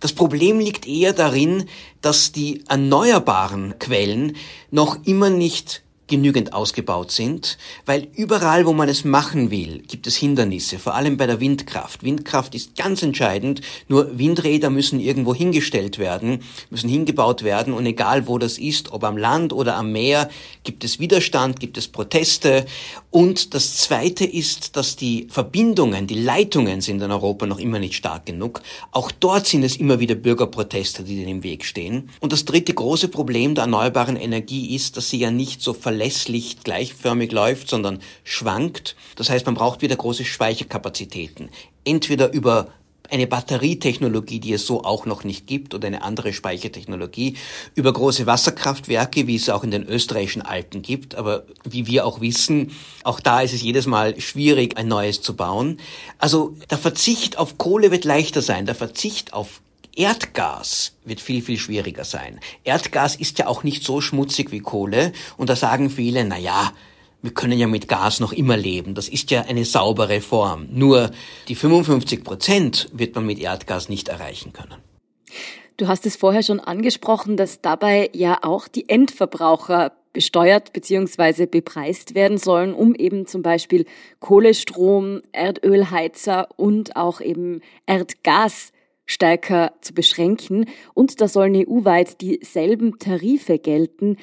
Das 0.00 0.12
Problem 0.12 0.60
liegt 0.60 0.86
eher 0.86 1.12
darin, 1.12 1.68
dass 2.00 2.32
die 2.32 2.62
erneuerbaren 2.68 3.78
Quellen 3.78 4.36
noch 4.70 5.04
immer 5.04 5.30
nicht 5.30 5.82
genügend 6.08 6.52
ausgebaut 6.52 7.10
sind, 7.10 7.58
weil 7.86 8.08
überall, 8.14 8.66
wo 8.66 8.72
man 8.72 8.88
es 8.88 9.04
machen 9.04 9.50
will, 9.50 9.82
gibt 9.86 10.06
es 10.06 10.16
Hindernisse, 10.16 10.78
vor 10.78 10.94
allem 10.94 11.16
bei 11.16 11.26
der 11.26 11.40
Windkraft. 11.40 12.02
Windkraft 12.02 12.54
ist 12.54 12.76
ganz 12.76 13.02
entscheidend, 13.02 13.60
nur 13.86 14.18
Windräder 14.18 14.70
müssen 14.70 14.98
irgendwo 14.98 15.34
hingestellt 15.34 15.98
werden, 15.98 16.42
müssen 16.70 16.88
hingebaut 16.88 17.44
werden 17.44 17.72
und 17.72 17.86
egal 17.86 18.26
wo 18.26 18.38
das 18.38 18.58
ist, 18.58 18.92
ob 18.92 19.04
am 19.04 19.16
Land 19.16 19.52
oder 19.52 19.76
am 19.76 19.92
Meer, 19.92 20.28
gibt 20.64 20.84
es 20.84 20.98
Widerstand, 20.98 21.60
gibt 21.60 21.78
es 21.78 21.88
Proteste 21.88 22.66
und 23.10 23.54
das 23.54 23.76
Zweite 23.76 24.24
ist, 24.24 24.76
dass 24.76 24.96
die 24.96 25.28
Verbindungen, 25.30 26.06
die 26.06 26.20
Leitungen 26.20 26.80
sind 26.80 27.02
in 27.02 27.10
Europa 27.10 27.46
noch 27.46 27.58
immer 27.58 27.78
nicht 27.78 27.94
stark 27.94 28.26
genug. 28.26 28.60
Auch 28.92 29.10
dort 29.10 29.46
sind 29.46 29.62
es 29.62 29.76
immer 29.76 30.00
wieder 30.00 30.14
Bürgerproteste, 30.14 31.04
die 31.04 31.16
denen 31.16 31.28
im 31.28 31.42
Weg 31.42 31.64
stehen. 31.64 32.10
Und 32.20 32.32
das 32.32 32.44
dritte 32.44 32.74
große 32.74 33.08
Problem 33.08 33.54
der 33.54 33.64
erneuerbaren 33.64 34.16
Energie 34.16 34.74
ist, 34.74 34.96
dass 34.96 35.10
sie 35.10 35.18
ja 35.18 35.30
nicht 35.30 35.62
so 35.62 35.72
verlässlich 35.98 36.58
gleichförmig 36.62 37.32
läuft, 37.32 37.68
sondern 37.68 37.98
schwankt. 38.22 38.94
Das 39.16 39.30
heißt, 39.30 39.46
man 39.46 39.56
braucht 39.56 39.82
wieder 39.82 39.96
große 39.96 40.24
Speicherkapazitäten. 40.24 41.48
Entweder 41.84 42.32
über 42.32 42.68
eine 43.10 43.26
Batterietechnologie, 43.26 44.38
die 44.38 44.52
es 44.52 44.64
so 44.64 44.84
auch 44.84 45.06
noch 45.06 45.24
nicht 45.24 45.48
gibt, 45.48 45.74
oder 45.74 45.88
eine 45.88 46.02
andere 46.02 46.32
Speichertechnologie, 46.32 47.36
über 47.74 47.92
große 47.92 48.26
Wasserkraftwerke, 48.26 49.26
wie 49.26 49.34
es 49.34 49.48
auch 49.48 49.64
in 49.64 49.72
den 49.72 49.82
österreichischen 49.82 50.42
Alpen 50.42 50.82
gibt. 50.82 51.16
Aber 51.16 51.44
wie 51.64 51.88
wir 51.88 52.06
auch 52.06 52.20
wissen, 52.20 52.70
auch 53.02 53.18
da 53.18 53.40
ist 53.40 53.54
es 53.54 53.62
jedes 53.62 53.86
Mal 53.86 54.20
schwierig, 54.20 54.76
ein 54.76 54.86
neues 54.86 55.20
zu 55.20 55.34
bauen. 55.34 55.80
Also 56.18 56.54
der 56.70 56.78
Verzicht 56.78 57.38
auf 57.38 57.58
Kohle 57.58 57.90
wird 57.90 58.04
leichter 58.04 58.42
sein, 58.42 58.66
der 58.66 58.76
Verzicht 58.76 59.32
auf 59.32 59.62
Erdgas 59.98 60.96
wird 61.04 61.20
viel, 61.20 61.42
viel 61.42 61.58
schwieriger 61.58 62.04
sein. 62.04 62.38
Erdgas 62.62 63.16
ist 63.16 63.40
ja 63.40 63.48
auch 63.48 63.64
nicht 63.64 63.82
so 63.82 64.00
schmutzig 64.00 64.52
wie 64.52 64.60
Kohle 64.60 65.12
und 65.36 65.50
da 65.50 65.56
sagen 65.56 65.90
viele, 65.90 66.24
na 66.24 66.38
ja, 66.38 66.72
wir 67.20 67.32
können 67.32 67.58
ja 67.58 67.66
mit 67.66 67.88
Gas 67.88 68.20
noch 68.20 68.32
immer 68.32 68.56
leben. 68.56 68.94
Das 68.94 69.08
ist 69.08 69.32
ja 69.32 69.42
eine 69.42 69.64
saubere 69.64 70.20
Form. 70.20 70.68
Nur 70.70 71.10
die 71.48 71.56
55 71.56 72.22
Prozent 72.22 72.88
wird 72.92 73.16
man 73.16 73.26
mit 73.26 73.40
Erdgas 73.40 73.88
nicht 73.88 74.06
erreichen 74.08 74.52
können. 74.52 74.76
Du 75.78 75.88
hast 75.88 76.06
es 76.06 76.14
vorher 76.14 76.44
schon 76.44 76.60
angesprochen, 76.60 77.36
dass 77.36 77.60
dabei 77.60 78.08
ja 78.12 78.38
auch 78.42 78.68
die 78.68 78.88
Endverbraucher 78.88 79.92
besteuert 80.12 80.72
bzw. 80.72 81.46
bepreist 81.46 82.14
werden 82.14 82.38
sollen, 82.38 82.72
um 82.72 82.94
eben 82.94 83.26
zum 83.26 83.42
Beispiel 83.42 83.84
Kohlestrom, 84.20 85.22
Erdölheizer 85.32 86.48
und 86.56 86.94
auch 86.94 87.20
eben 87.20 87.62
Erdgas 87.86 88.72
stärker 89.08 89.72
zu 89.80 89.92
beschränken. 89.92 90.66
Und 90.94 91.20
da 91.20 91.26
sollen 91.26 91.56
EU-weit 91.56 92.20
dieselben 92.20 93.00
Tarife 93.00 93.58
gelten. 93.58 94.16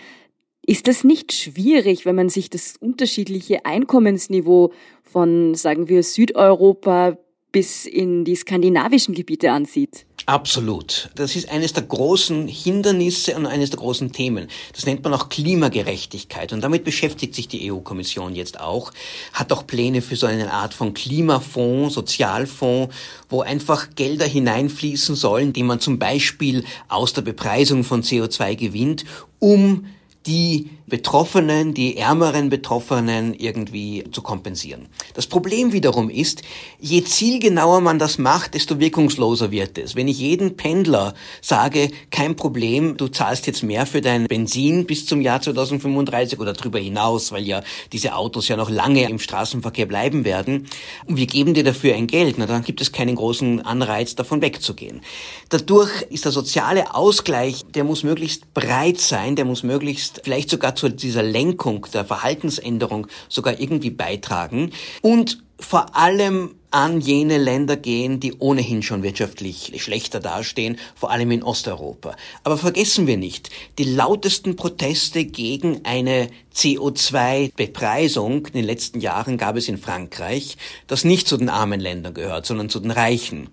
Ist 0.66 0.88
das 0.88 1.04
nicht 1.04 1.34
schwierig, 1.34 2.06
wenn 2.06 2.16
man 2.16 2.30
sich 2.30 2.50
das 2.50 2.78
unterschiedliche 2.78 3.66
Einkommensniveau 3.66 4.72
von, 5.04 5.56
sagen 5.56 5.90
wir, 5.90 6.02
Südeuropa 6.04 7.18
bis 7.52 7.86
in 7.86 8.24
die 8.24 8.36
skandinavischen 8.36 9.14
Gebiete 9.14 9.52
ansieht? 9.52 10.06
Absolut. 10.28 11.10
Das 11.14 11.36
ist 11.36 11.50
eines 11.50 11.74
der 11.74 11.84
großen 11.84 12.48
Hindernisse 12.48 13.36
und 13.36 13.46
eines 13.46 13.70
der 13.70 13.78
großen 13.78 14.12
Themen. 14.12 14.48
Das 14.74 14.88
nennt 14.88 15.04
man 15.04 15.14
auch 15.14 15.30
Klimagerechtigkeit. 15.30 16.52
Und 16.52 16.62
damit 16.62 16.84
beschäftigt 16.84 17.36
sich 17.36 17.48
die 17.48 17.72
EU-Kommission 17.72 18.34
jetzt 18.34 18.60
auch, 18.60 18.92
hat 19.34 19.54
auch 19.54 19.68
Pläne 19.68 20.02
für 20.02 20.16
so 20.16 20.26
eine 20.26 20.52
Art 20.52 20.74
von 20.74 20.96
Klimafonds, 20.96 21.94
Sozialfonds, 21.94 22.94
wo 23.30 23.42
einfach 23.42 23.90
Gelder 23.94 24.26
hineinfließen 24.26 25.16
sollen, 25.16 25.54
die 25.54 25.64
man 25.64 25.80
zum 25.80 26.00
Beispiel 26.00 26.66
aus 26.88 27.14
der 27.14 27.22
Bepreisung 27.22 27.84
von 27.84 28.02
CO2 28.02 28.56
gewinnt, 28.56 29.06
um 29.38 29.86
die 30.26 30.72
Betroffenen, 30.88 31.74
die 31.74 31.98
ärmeren 31.98 32.50
Betroffenen 32.50 33.34
irgendwie 33.34 34.04
zu 34.12 34.22
kompensieren. 34.22 34.88
Das 35.16 35.26
Problem 35.26 35.74
wiederum 35.74 36.12
ist, 36.12 36.44
je 36.80 37.04
zielgenauer 37.04 37.82
man 37.82 37.98
das 37.98 38.20
macht, 38.20 38.54
desto 38.54 38.80
wirkungsloser 38.80 39.50
wird 39.50 39.80
es. 39.80 39.96
Wenn 39.96 40.08
ich 40.08 40.20
jeden 40.20 40.58
Pendler 40.58 41.16
sage, 41.42 41.90
kein 42.12 42.36
Problem, 42.36 42.98
du 42.98 43.08
zahlst 43.08 43.48
jetzt 43.48 43.64
mehr 43.64 43.88
für 43.88 44.02
dein 44.02 44.28
Benzin 44.28 44.86
bis 44.86 45.08
zum 45.08 45.22
Jahr 45.22 45.42
2035 45.42 46.40
oder 46.40 46.54
darüber 46.54 46.78
hinaus, 46.78 47.32
weil 47.32 47.48
ja 47.48 47.64
diese 47.92 48.14
Autos 48.14 48.48
ja 48.48 48.56
noch 48.56 48.70
lange 48.70 49.10
im 49.10 49.18
Straßenverkehr 49.18 49.88
bleiben 49.88 50.24
werden, 50.24 50.68
und 51.08 51.18
wir 51.18 51.26
geben 51.26 51.56
dir 51.56 51.64
dafür 51.64 51.96
ein 51.96 52.06
Geld, 52.06 52.36
na 52.38 52.46
dann 52.46 52.64
gibt 52.64 52.80
es 52.80 52.92
keinen 52.92 53.16
großen 53.16 53.62
Anreiz, 53.66 54.14
davon 54.14 54.42
wegzugehen. 54.42 55.02
Dadurch 55.50 56.04
ist 56.10 56.26
der 56.26 56.32
soziale 56.32 56.94
Ausgleich, 56.94 57.64
der 57.74 57.84
muss 57.84 58.04
möglichst 58.04 58.54
breit 58.54 59.00
sein, 59.00 59.36
der 59.36 59.46
muss 59.46 59.64
möglichst 59.64 60.22
vielleicht 60.24 60.52
sogar 60.52 60.75
zu 60.76 60.90
dieser 60.90 61.24
Lenkung, 61.24 61.88
der 61.94 62.06
Verhaltensänderung 62.06 63.08
sogar 63.30 63.60
irgendwie 63.60 63.92
beitragen 63.92 64.72
und 65.02 65.40
vor 65.60 65.96
allem 65.96 66.56
an 66.72 67.00
jene 67.00 67.38
Länder 67.38 67.78
gehen, 67.78 68.20
die 68.20 68.34
ohnehin 68.34 68.84
schon 68.84 69.02
wirtschaftlich 69.02 69.72
schlechter 69.82 70.20
dastehen, 70.20 70.78
vor 70.94 71.10
allem 71.10 71.32
in 71.32 71.42
Osteuropa. 71.42 72.18
Aber 72.44 72.58
vergessen 72.58 73.08
wir 73.08 73.16
nicht, 73.16 73.50
die 73.78 73.86
lautesten 73.86 74.58
Proteste 74.58 75.24
gegen 75.24 75.86
eine 75.86 76.28
CO2-Bepreisung 76.54 78.48
in 78.48 78.54
den 78.54 78.66
letzten 78.66 79.00
Jahren 79.00 79.38
gab 79.38 79.56
es 79.56 79.70
in 79.70 79.78
Frankreich, 79.78 80.58
das 80.88 81.06
nicht 81.06 81.30
zu 81.30 81.38
den 81.38 81.48
armen 81.48 81.80
Ländern 81.80 82.14
gehört, 82.14 82.46
sondern 82.46 82.70
zu 82.70 82.82
den 82.82 82.92
reichen. 82.92 83.50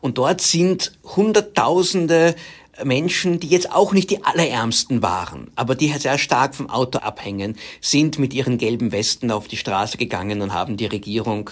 Und 0.00 0.18
dort 0.18 0.40
sind 0.40 0.98
Hunderttausende 1.04 2.34
Menschen, 2.82 3.40
die 3.40 3.48
jetzt 3.48 3.70
auch 3.70 3.92
nicht 3.92 4.10
die 4.10 4.24
allerärmsten 4.24 5.02
waren, 5.02 5.50
aber 5.54 5.74
die 5.74 5.88
sehr 5.88 6.18
stark 6.18 6.54
vom 6.54 6.70
Auto 6.70 6.98
abhängen, 6.98 7.56
sind 7.80 8.18
mit 8.18 8.34
ihren 8.34 8.58
gelben 8.58 8.92
Westen 8.92 9.30
auf 9.30 9.48
die 9.48 9.56
Straße 9.56 9.98
gegangen 9.98 10.42
und 10.42 10.52
haben 10.52 10.76
die 10.76 10.86
Regierung 10.86 11.50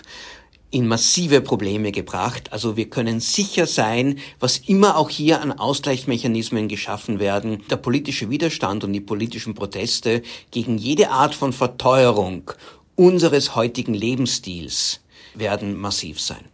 in 0.72 0.88
massive 0.88 1.42
Probleme 1.42 1.92
gebracht. 1.92 2.52
Also 2.52 2.76
wir 2.76 2.88
können 2.88 3.20
sicher 3.20 3.66
sein, 3.66 4.18
was 4.40 4.56
immer 4.56 4.96
auch 4.96 5.10
hier 5.10 5.40
an 5.40 5.52
Ausgleichsmechanismen 5.52 6.66
geschaffen 6.66 7.20
werden, 7.20 7.62
der 7.70 7.76
politische 7.76 8.30
Widerstand 8.30 8.82
und 8.82 8.92
die 8.92 9.00
politischen 9.00 9.54
Proteste 9.54 10.22
gegen 10.50 10.78
jede 10.78 11.10
Art 11.10 11.34
von 11.34 11.52
Verteuerung 11.52 12.50
unseres 12.96 13.54
heutigen 13.54 13.94
Lebensstils 13.94 15.00
werden 15.34 15.76
massiv 15.76 16.20
sein. 16.20 16.44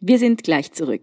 Wir 0.00 0.18
sind 0.18 0.44
gleich 0.44 0.72
zurück. 0.72 1.02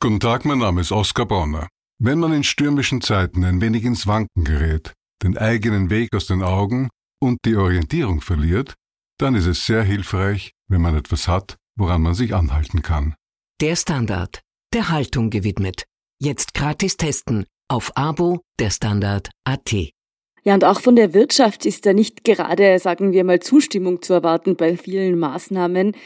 Guten 0.00 0.20
Tag, 0.20 0.44
mein 0.44 0.58
Name 0.58 0.82
ist 0.82 0.92
Oskar 0.92 1.26
Bonner. 1.26 1.68
Wenn 2.06 2.18
man 2.18 2.34
in 2.34 2.44
stürmischen 2.44 3.00
Zeiten 3.00 3.44
ein 3.44 3.62
wenig 3.62 3.82
ins 3.82 4.06
Wanken 4.06 4.44
gerät, 4.44 4.92
den 5.22 5.38
eigenen 5.38 5.88
Weg 5.88 6.14
aus 6.14 6.26
den 6.26 6.42
Augen 6.42 6.90
und 7.18 7.38
die 7.46 7.56
Orientierung 7.56 8.20
verliert, 8.20 8.74
dann 9.18 9.34
ist 9.34 9.46
es 9.46 9.64
sehr 9.64 9.82
hilfreich, 9.82 10.50
wenn 10.68 10.82
man 10.82 10.94
etwas 10.98 11.28
hat, 11.28 11.56
woran 11.78 12.02
man 12.02 12.12
sich 12.12 12.34
anhalten 12.34 12.82
kann. 12.82 13.14
Der 13.62 13.74
Standard, 13.74 14.42
der 14.74 14.90
Haltung 14.90 15.30
gewidmet. 15.30 15.84
Jetzt 16.20 16.52
gratis 16.52 16.98
testen 16.98 17.46
auf 17.68 17.96
Abo 17.96 18.42
der 18.58 18.68
Standard 18.68 19.30
AT. 19.44 19.72
Ja, 20.42 20.52
und 20.52 20.64
auch 20.64 20.80
von 20.80 20.96
der 20.96 21.14
Wirtschaft 21.14 21.64
ist 21.64 21.86
da 21.86 21.94
nicht 21.94 22.22
gerade, 22.22 22.78
sagen 22.80 23.12
wir 23.12 23.24
mal, 23.24 23.40
Zustimmung 23.40 24.02
zu 24.02 24.12
erwarten 24.12 24.56
bei 24.56 24.76
vielen 24.76 25.18
Maßnahmen. 25.18 25.96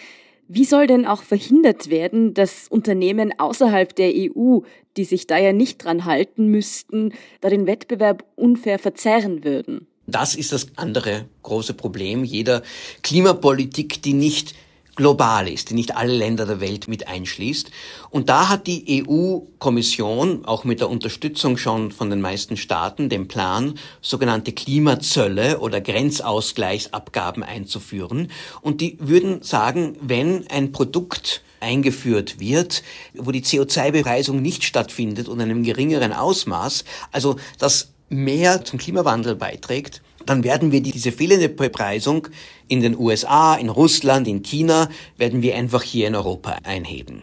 Wie 0.50 0.64
soll 0.64 0.86
denn 0.86 1.04
auch 1.04 1.22
verhindert 1.22 1.90
werden, 1.90 2.32
dass 2.32 2.68
Unternehmen 2.68 3.38
außerhalb 3.38 3.94
der 3.94 4.12
EU, 4.14 4.60
die 4.96 5.04
sich 5.04 5.26
da 5.26 5.36
ja 5.36 5.52
nicht 5.52 5.84
dran 5.84 6.06
halten 6.06 6.46
müssten, 6.46 7.12
da 7.42 7.50
den 7.50 7.66
Wettbewerb 7.66 8.24
unfair 8.34 8.78
verzerren 8.78 9.44
würden? 9.44 9.86
Das 10.06 10.34
ist 10.34 10.52
das 10.52 10.68
andere 10.76 11.26
große 11.42 11.74
Problem 11.74 12.24
jeder 12.24 12.62
Klimapolitik, 13.02 14.02
die 14.02 14.14
nicht 14.14 14.54
global 14.98 15.48
ist, 15.48 15.70
die 15.70 15.74
nicht 15.74 15.96
alle 15.96 16.12
Länder 16.12 16.44
der 16.44 16.60
Welt 16.60 16.88
mit 16.88 17.06
einschließt. 17.06 17.70
Und 18.10 18.28
da 18.28 18.48
hat 18.48 18.66
die 18.66 19.06
EU-Kommission, 19.06 20.44
auch 20.44 20.64
mit 20.64 20.80
der 20.80 20.90
Unterstützung 20.90 21.56
schon 21.56 21.92
von 21.92 22.10
den 22.10 22.20
meisten 22.20 22.56
Staaten, 22.56 23.08
den 23.08 23.28
Plan, 23.28 23.78
sogenannte 24.02 24.52
Klimazölle 24.52 25.60
oder 25.60 25.80
Grenzausgleichsabgaben 25.80 27.44
einzuführen. 27.44 28.32
Und 28.60 28.80
die 28.80 28.98
würden 29.00 29.40
sagen, 29.42 29.96
wenn 30.00 30.48
ein 30.48 30.72
Produkt 30.72 31.42
eingeführt 31.60 32.40
wird, 32.40 32.82
wo 33.14 33.30
die 33.30 33.42
CO2-Bepreisung 33.42 34.42
nicht 34.42 34.64
stattfindet 34.64 35.28
und 35.28 35.38
in 35.38 35.50
einem 35.50 35.62
geringeren 35.62 36.12
Ausmaß, 36.12 36.84
also 37.12 37.36
das 37.60 37.92
mehr 38.08 38.64
zum 38.64 38.80
Klimawandel 38.80 39.36
beiträgt, 39.36 40.02
dann 40.28 40.44
werden 40.44 40.72
wir 40.72 40.82
diese 40.82 41.10
fehlende 41.10 41.48
Bepreisung 41.48 42.28
in 42.68 42.80
den 42.80 42.98
USA, 42.98 43.54
in 43.54 43.70
Russland, 43.70 44.28
in 44.28 44.42
China, 44.42 44.90
werden 45.16 45.40
wir 45.40 45.56
einfach 45.56 45.82
hier 45.82 46.06
in 46.06 46.14
Europa 46.14 46.58
einheben. 46.64 47.22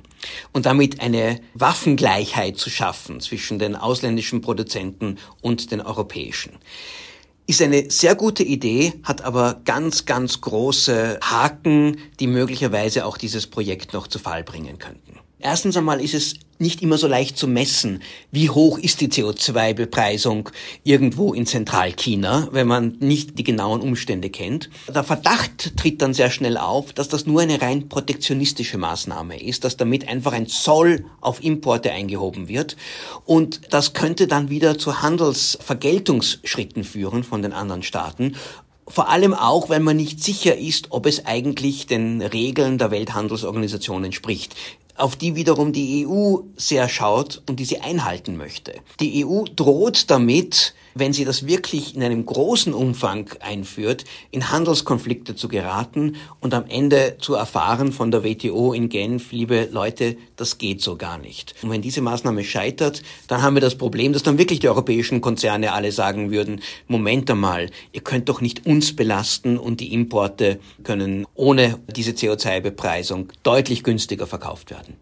Und 0.54 0.66
damit 0.66 1.02
eine 1.02 1.40
Waffengleichheit 1.54 2.58
zu 2.58 2.72
schaffen 2.72 3.22
zwischen 3.22 3.60
den 3.60 3.76
ausländischen 3.76 4.42
Produzenten 4.42 5.20
und 5.42 5.72
den 5.72 5.82
europäischen. 5.82 6.54
Ist 7.46 7.62
eine 7.62 7.92
sehr 7.92 8.16
gute 8.16 8.42
Idee, 8.42 8.94
hat 9.04 9.22
aber 9.22 9.62
ganz, 9.66 10.06
ganz 10.06 10.42
große 10.42 11.20
Haken, 11.22 11.98
die 12.20 12.26
möglicherweise 12.26 13.06
auch 13.06 13.20
dieses 13.20 13.46
Projekt 13.46 13.94
noch 13.94 14.08
zu 14.08 14.18
Fall 14.18 14.44
bringen 14.44 14.80
könnten. 14.80 15.20
Erstens 15.40 15.76
einmal 15.76 16.02
ist 16.02 16.14
es 16.14 16.36
nicht 16.58 16.82
immer 16.82 16.98
so 16.98 17.08
leicht 17.08 17.38
zu 17.38 17.48
messen, 17.48 18.02
wie 18.32 18.50
hoch 18.50 18.78
ist 18.78 19.02
die 19.02 19.10
CO2-Bepreisung 19.10 20.50
irgendwo 20.84 21.34
in 21.34 21.46
Zentralchina, 21.46 22.48
wenn 22.52 22.68
man 22.68 22.96
nicht 23.00 23.38
die 23.38 23.44
genauen 23.44 23.82
Umstände 23.82 24.30
kennt. 24.30 24.70
Der 24.94 25.04
Verdacht 25.04 25.76
tritt 25.76 26.02
dann 26.02 26.14
sehr 26.14 26.32
schnell 26.32 26.58
auf, 26.58 26.94
dass 26.94 27.10
das 27.10 27.26
nur 27.26 27.42
eine 27.42 27.62
rein 27.62 27.90
protektionistische 27.90 28.78
Maßnahme 28.78 29.42
ist, 29.42 29.66
dass 29.66 29.76
damit 29.76 30.08
einfach 30.08 30.32
ein 30.32 30.48
Zoll 30.48 31.06
auf 31.20 31.44
Importe 31.44 31.92
eingehoben 31.92 32.48
wird. 32.48 32.78
Und 33.26 33.74
das 33.74 33.94
könnte 33.94 34.28
dann 34.28 34.50
wieder 34.50 34.78
zu 34.78 35.02
Handelsvergeltungsschritten 35.02 36.86
führen 36.86 37.26
von 37.26 37.42
den 37.42 37.52
anderen 37.52 37.84
Staaten. 37.84 38.38
Vor 38.88 39.10
allem 39.10 39.34
auch, 39.34 39.70
weil 39.70 39.80
man 39.80 39.98
nicht 39.98 40.24
sicher 40.24 40.58
ist, 40.58 40.88
ob 40.92 41.08
es 41.08 41.26
eigentlich 41.26 41.88
den 41.88 42.22
Regeln 42.22 42.78
der 42.78 42.92
Welthandelsorganisation 42.92 44.06
entspricht 44.06 44.56
auf 44.96 45.16
die 45.16 45.36
wiederum 45.36 45.74
die 45.74 46.08
EU 46.08 46.38
sehr 46.56 46.90
schaut 46.90 47.42
und 47.48 47.60
die 47.60 47.66
sie 47.66 47.80
einhalten 47.80 48.38
möchte. 48.38 48.74
Die 49.00 49.26
EU 49.26 49.44
droht 49.56 50.10
damit, 50.10 50.74
wenn 50.96 51.14
sie 51.14 51.26
das 51.26 51.46
wirklich 51.46 51.96
in 51.96 52.02
einem 52.02 52.26
großen 52.26 52.74
Umfang 52.74 53.30
einführt, 53.42 54.06
in 54.32 54.50
Handelskonflikte 54.50 55.36
zu 55.36 55.50
geraten 55.50 56.16
und 56.40 56.54
am 56.54 56.66
Ende 56.68 57.18
zu 57.20 57.36
erfahren 57.36 57.92
von 57.92 58.12
der 58.12 58.24
WTO 58.24 58.74
in 58.74 58.88
Genf, 58.88 59.34
liebe 59.34 59.68
Leute, 59.72 60.16
das 60.38 60.58
geht 60.58 60.82
so 60.82 60.96
gar 60.96 61.18
nicht. 61.18 61.54
Und 61.62 61.70
wenn 61.70 61.82
diese 61.82 62.02
Maßnahme 62.02 62.46
scheitert, 62.46 63.04
dann 63.28 63.42
haben 63.42 63.56
wir 63.56 63.62
das 63.62 63.76
Problem, 63.76 64.14
dass 64.14 64.24
dann 64.24 64.38
wirklich 64.38 64.62
die 64.62 64.70
europäischen 64.70 65.20
Konzerne 65.20 65.74
alle 65.74 65.92
sagen 65.92 66.32
würden, 66.32 66.62
Moment 66.88 67.30
einmal, 67.30 67.70
ihr 67.92 68.02
könnt 68.02 68.30
doch 68.30 68.40
nicht 68.40 68.66
uns 68.66 68.96
belasten 68.96 69.58
und 69.58 69.82
die 69.82 69.94
Importe 69.94 70.60
können 70.84 71.28
ohne 71.36 71.78
diese 71.94 72.12
CO2-Bepreisung 72.12 73.34
deutlich 73.44 73.84
günstiger 73.84 74.28
verkauft 74.28 74.72
werden. 74.72 74.96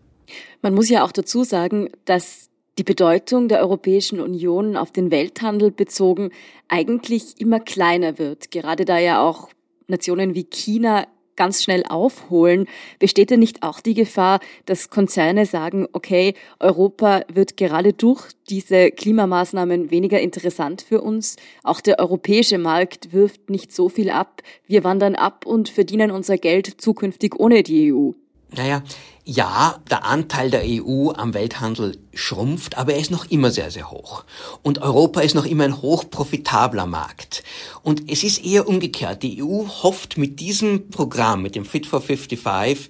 Man 0.63 0.73
muss 0.73 0.89
ja 0.89 1.05
auch 1.05 1.11
dazu 1.11 1.43
sagen, 1.43 1.89
dass 2.05 2.49
die 2.77 2.83
Bedeutung 2.83 3.47
der 3.47 3.59
Europäischen 3.59 4.19
Union 4.19 4.75
auf 4.75 4.91
den 4.91 5.11
Welthandel 5.11 5.71
bezogen 5.71 6.31
eigentlich 6.67 7.39
immer 7.39 7.59
kleiner 7.59 8.17
wird. 8.17 8.51
Gerade 8.51 8.85
da 8.85 8.97
ja 8.97 9.21
auch 9.21 9.49
Nationen 9.87 10.33
wie 10.33 10.45
China 10.45 11.05
ganz 11.35 11.63
schnell 11.63 11.83
aufholen, 11.87 12.67
besteht 12.99 13.29
denn 13.29 13.39
nicht 13.39 13.63
auch 13.63 13.79
die 13.79 13.93
Gefahr, 13.93 14.39
dass 14.65 14.89
Konzerne 14.89 15.45
sagen, 15.45 15.87
okay, 15.93 16.35
Europa 16.59 17.21
wird 17.31 17.57
gerade 17.57 17.93
durch 17.93 18.29
diese 18.49 18.91
Klimamaßnahmen 18.91 19.91
weniger 19.91 20.19
interessant 20.19 20.81
für 20.81 21.01
uns. 21.01 21.37
Auch 21.63 21.81
der 21.81 21.99
europäische 21.99 22.57
Markt 22.57 23.13
wirft 23.13 23.49
nicht 23.49 23.71
so 23.71 23.89
viel 23.89 24.09
ab. 24.09 24.41
Wir 24.67 24.83
wandern 24.83 25.15
ab 25.15 25.45
und 25.45 25.69
verdienen 25.69 26.11
unser 26.11 26.37
Geld 26.37 26.81
zukünftig 26.81 27.35
ohne 27.39 27.63
die 27.63 27.93
EU. 27.93 28.11
Naja, 28.55 28.83
ja, 29.25 29.79
der 29.89 30.03
Anteil 30.05 30.51
der 30.51 30.63
EU 30.65 31.11
am 31.11 31.33
Welthandel 31.33 31.97
schrumpft, 32.13 32.77
aber 32.77 32.93
er 32.93 32.99
ist 32.99 33.11
noch 33.11 33.25
immer 33.25 33.51
sehr, 33.51 33.71
sehr 33.71 33.89
hoch. 33.89 34.25
Und 34.61 34.81
Europa 34.81 35.21
ist 35.21 35.33
noch 35.33 35.45
immer 35.45 35.63
ein 35.63 35.81
hochprofitabler 35.81 36.85
Markt. 36.85 37.43
Und 37.83 38.11
es 38.11 38.23
ist 38.23 38.43
eher 38.45 38.67
umgekehrt. 38.67 39.23
Die 39.23 39.41
EU 39.41 39.65
hofft 39.67 40.17
mit 40.17 40.39
diesem 40.39 40.89
Programm, 40.89 41.41
mit 41.41 41.55
dem 41.55 41.65
Fit 41.65 41.87
for 41.87 42.01
55, 42.01 42.89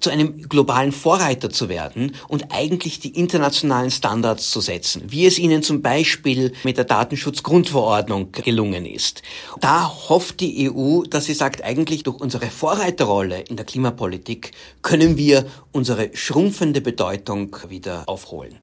zu 0.00 0.10
einem 0.10 0.48
globalen 0.48 0.92
Vorreiter 0.92 1.50
zu 1.50 1.68
werden 1.68 2.16
und 2.28 2.52
eigentlich 2.52 3.00
die 3.00 3.16
internationalen 3.18 3.90
Standards 3.90 4.50
zu 4.50 4.60
setzen, 4.60 5.02
wie 5.08 5.26
es 5.26 5.38
ihnen 5.38 5.62
zum 5.62 5.82
Beispiel 5.82 6.52
mit 6.64 6.78
der 6.78 6.84
Datenschutzgrundverordnung 6.84 8.32
gelungen 8.32 8.86
ist. 8.86 9.22
Da 9.60 9.92
hofft 10.08 10.40
die 10.40 10.70
EU, 10.70 11.02
dass 11.02 11.26
sie 11.26 11.34
sagt, 11.34 11.62
eigentlich 11.62 12.02
durch 12.02 12.18
unsere 12.18 12.46
Vorreiterrolle 12.46 13.40
in 13.40 13.56
der 13.56 13.66
Klimapolitik 13.66 14.52
können 14.82 15.16
wir 15.16 15.46
unsere 15.72 16.10
schrumpfende 16.14 16.80
Bedeutung 16.80 17.56
wieder 17.68 18.04
aufholen. 18.06 18.58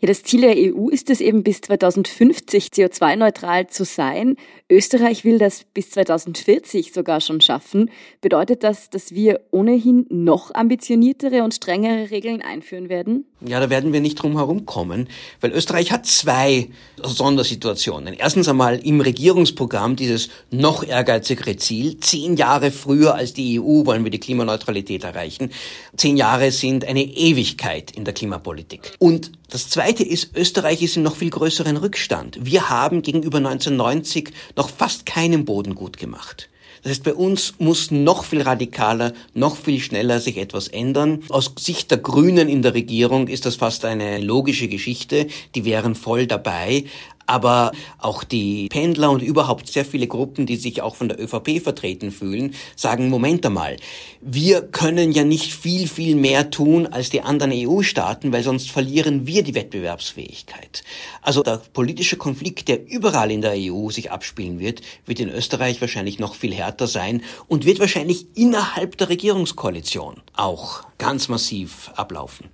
Ja, 0.00 0.06
das 0.06 0.22
Ziel 0.22 0.42
der 0.42 0.54
EU 0.56 0.88
ist 0.90 1.10
es 1.10 1.20
eben 1.20 1.42
bis 1.42 1.60
2050 1.60 2.68
CO2-neutral 2.68 3.66
zu 3.66 3.84
sein. 3.84 4.36
Österreich 4.70 5.24
will 5.24 5.38
das 5.38 5.64
bis 5.72 5.90
2040 5.92 6.92
sogar 6.92 7.22
schon 7.22 7.40
schaffen. 7.40 7.90
Bedeutet 8.20 8.62
das, 8.62 8.90
dass 8.90 9.14
wir 9.14 9.40
ohnehin 9.50 10.04
noch 10.10 10.54
ambitioniertere 10.54 11.42
und 11.42 11.54
strengere 11.54 12.10
Regeln 12.10 12.42
einführen 12.42 12.90
werden? 12.90 13.24
Ja, 13.40 13.60
da 13.60 13.70
werden 13.70 13.94
wir 13.94 14.00
nicht 14.00 14.16
drum 14.16 14.36
herum 14.36 14.66
kommen, 14.66 15.08
weil 15.40 15.52
Österreich 15.52 15.90
hat 15.90 16.04
zwei 16.04 16.68
Sondersituationen. 17.02 18.12
Erstens 18.12 18.48
einmal 18.48 18.78
im 18.78 19.00
Regierungsprogramm 19.00 19.96
dieses 19.96 20.28
noch 20.50 20.84
ehrgeizigere 20.84 21.56
Ziel. 21.56 21.98
Zehn 22.00 22.36
Jahre 22.36 22.70
früher 22.70 23.14
als 23.14 23.32
die 23.32 23.58
EU 23.58 23.86
wollen 23.86 24.04
wir 24.04 24.10
die 24.10 24.20
Klimaneutralität 24.20 25.04
erreichen. 25.04 25.50
Zehn 25.96 26.18
Jahre 26.18 26.50
sind 26.50 26.84
eine 26.84 27.04
Ewigkeit 27.04 27.92
in 27.92 28.04
der 28.04 28.12
Klimapolitik. 28.12 28.92
Und 28.98 29.32
das 29.50 29.70
Zweite 29.70 30.02
ist, 30.02 30.36
Österreich 30.36 30.82
ist 30.82 30.98
in 30.98 31.02
noch 31.02 31.16
viel 31.16 31.30
größeren 31.30 31.78
Rückstand. 31.78 32.38
Wir 32.42 32.68
haben 32.68 33.00
gegenüber 33.00 33.38
1990 33.38 34.30
noch 34.58 34.68
fast 34.68 35.06
keinen 35.06 35.44
Boden 35.44 35.74
gut 35.76 35.96
gemacht. 35.96 36.50
Das 36.82 36.90
heißt, 36.90 37.04
bei 37.04 37.14
uns 37.14 37.54
muss 37.58 37.90
noch 37.90 38.24
viel 38.24 38.42
radikaler, 38.42 39.12
noch 39.34 39.56
viel 39.56 39.80
schneller 39.80 40.20
sich 40.20 40.36
etwas 40.36 40.68
ändern. 40.68 41.22
Aus 41.28 41.52
Sicht 41.58 41.90
der 41.90 41.98
Grünen 41.98 42.48
in 42.48 42.62
der 42.62 42.74
Regierung 42.74 43.28
ist 43.28 43.46
das 43.46 43.56
fast 43.56 43.84
eine 43.84 44.18
logische 44.18 44.68
Geschichte. 44.68 45.28
Die 45.54 45.64
wären 45.64 45.94
voll 45.94 46.26
dabei 46.26 46.84
aber 47.28 47.72
auch 47.98 48.24
die 48.24 48.68
Pendler 48.68 49.10
und 49.10 49.22
überhaupt 49.22 49.68
sehr 49.68 49.84
viele 49.84 50.06
Gruppen, 50.06 50.46
die 50.46 50.56
sich 50.56 50.82
auch 50.82 50.96
von 50.96 51.08
der 51.08 51.20
ÖVP 51.20 51.62
vertreten 51.62 52.10
fühlen, 52.10 52.54
sagen, 52.74 53.10
Moment 53.10 53.44
einmal, 53.44 53.76
wir 54.20 54.62
können 54.62 55.12
ja 55.12 55.24
nicht 55.24 55.52
viel, 55.52 55.86
viel 55.86 56.16
mehr 56.16 56.50
tun 56.50 56.86
als 56.86 57.10
die 57.10 57.20
anderen 57.20 57.52
EU-Staaten, 57.54 58.32
weil 58.32 58.42
sonst 58.42 58.70
verlieren 58.70 59.26
wir 59.26 59.42
die 59.42 59.54
Wettbewerbsfähigkeit. 59.54 60.82
Also 61.20 61.42
der 61.42 61.60
politische 61.72 62.16
Konflikt, 62.16 62.68
der 62.68 62.88
überall 62.88 63.30
in 63.30 63.42
der 63.42 63.54
EU 63.56 63.90
sich 63.90 64.10
abspielen 64.10 64.58
wird, 64.58 64.80
wird 65.04 65.20
in 65.20 65.28
Österreich 65.28 65.80
wahrscheinlich 65.80 66.18
noch 66.18 66.34
viel 66.34 66.54
härter 66.54 66.86
sein 66.86 67.22
und 67.46 67.66
wird 67.66 67.78
wahrscheinlich 67.78 68.26
innerhalb 68.34 68.96
der 68.96 69.10
Regierungskoalition 69.10 70.22
auch 70.34 70.84
ganz 70.96 71.28
massiv 71.28 71.90
ablaufen. 71.94 72.48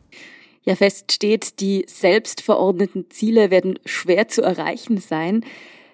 Ja, 0.64 0.76
fest 0.76 1.12
steht, 1.12 1.60
die 1.60 1.84
selbstverordneten 1.86 3.10
Ziele 3.10 3.50
werden 3.50 3.78
schwer 3.84 4.28
zu 4.28 4.42
erreichen 4.42 4.98
sein. 4.98 5.44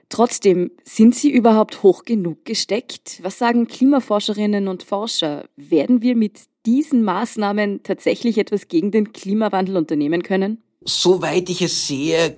Trotzdem, 0.08 0.70
sind 0.84 1.14
sie 1.14 1.30
überhaupt 1.30 1.82
hoch 1.82 2.04
genug 2.04 2.44
gesteckt? 2.44 3.20
Was 3.22 3.38
sagen 3.38 3.68
Klimaforscherinnen 3.68 4.68
und 4.68 4.82
Forscher? 4.82 5.48
Werden 5.56 6.02
wir 6.02 6.16
mit 6.16 6.40
diesen 6.66 7.02
Maßnahmen 7.02 7.82
tatsächlich 7.82 8.38
etwas 8.38 8.68
gegen 8.68 8.90
den 8.90 9.12
Klimawandel 9.12 9.76
unternehmen 9.76 10.22
können? 10.22 10.62
Soweit 10.84 11.48
ich 11.48 11.62
es 11.62 11.86
sehe, 11.86 12.36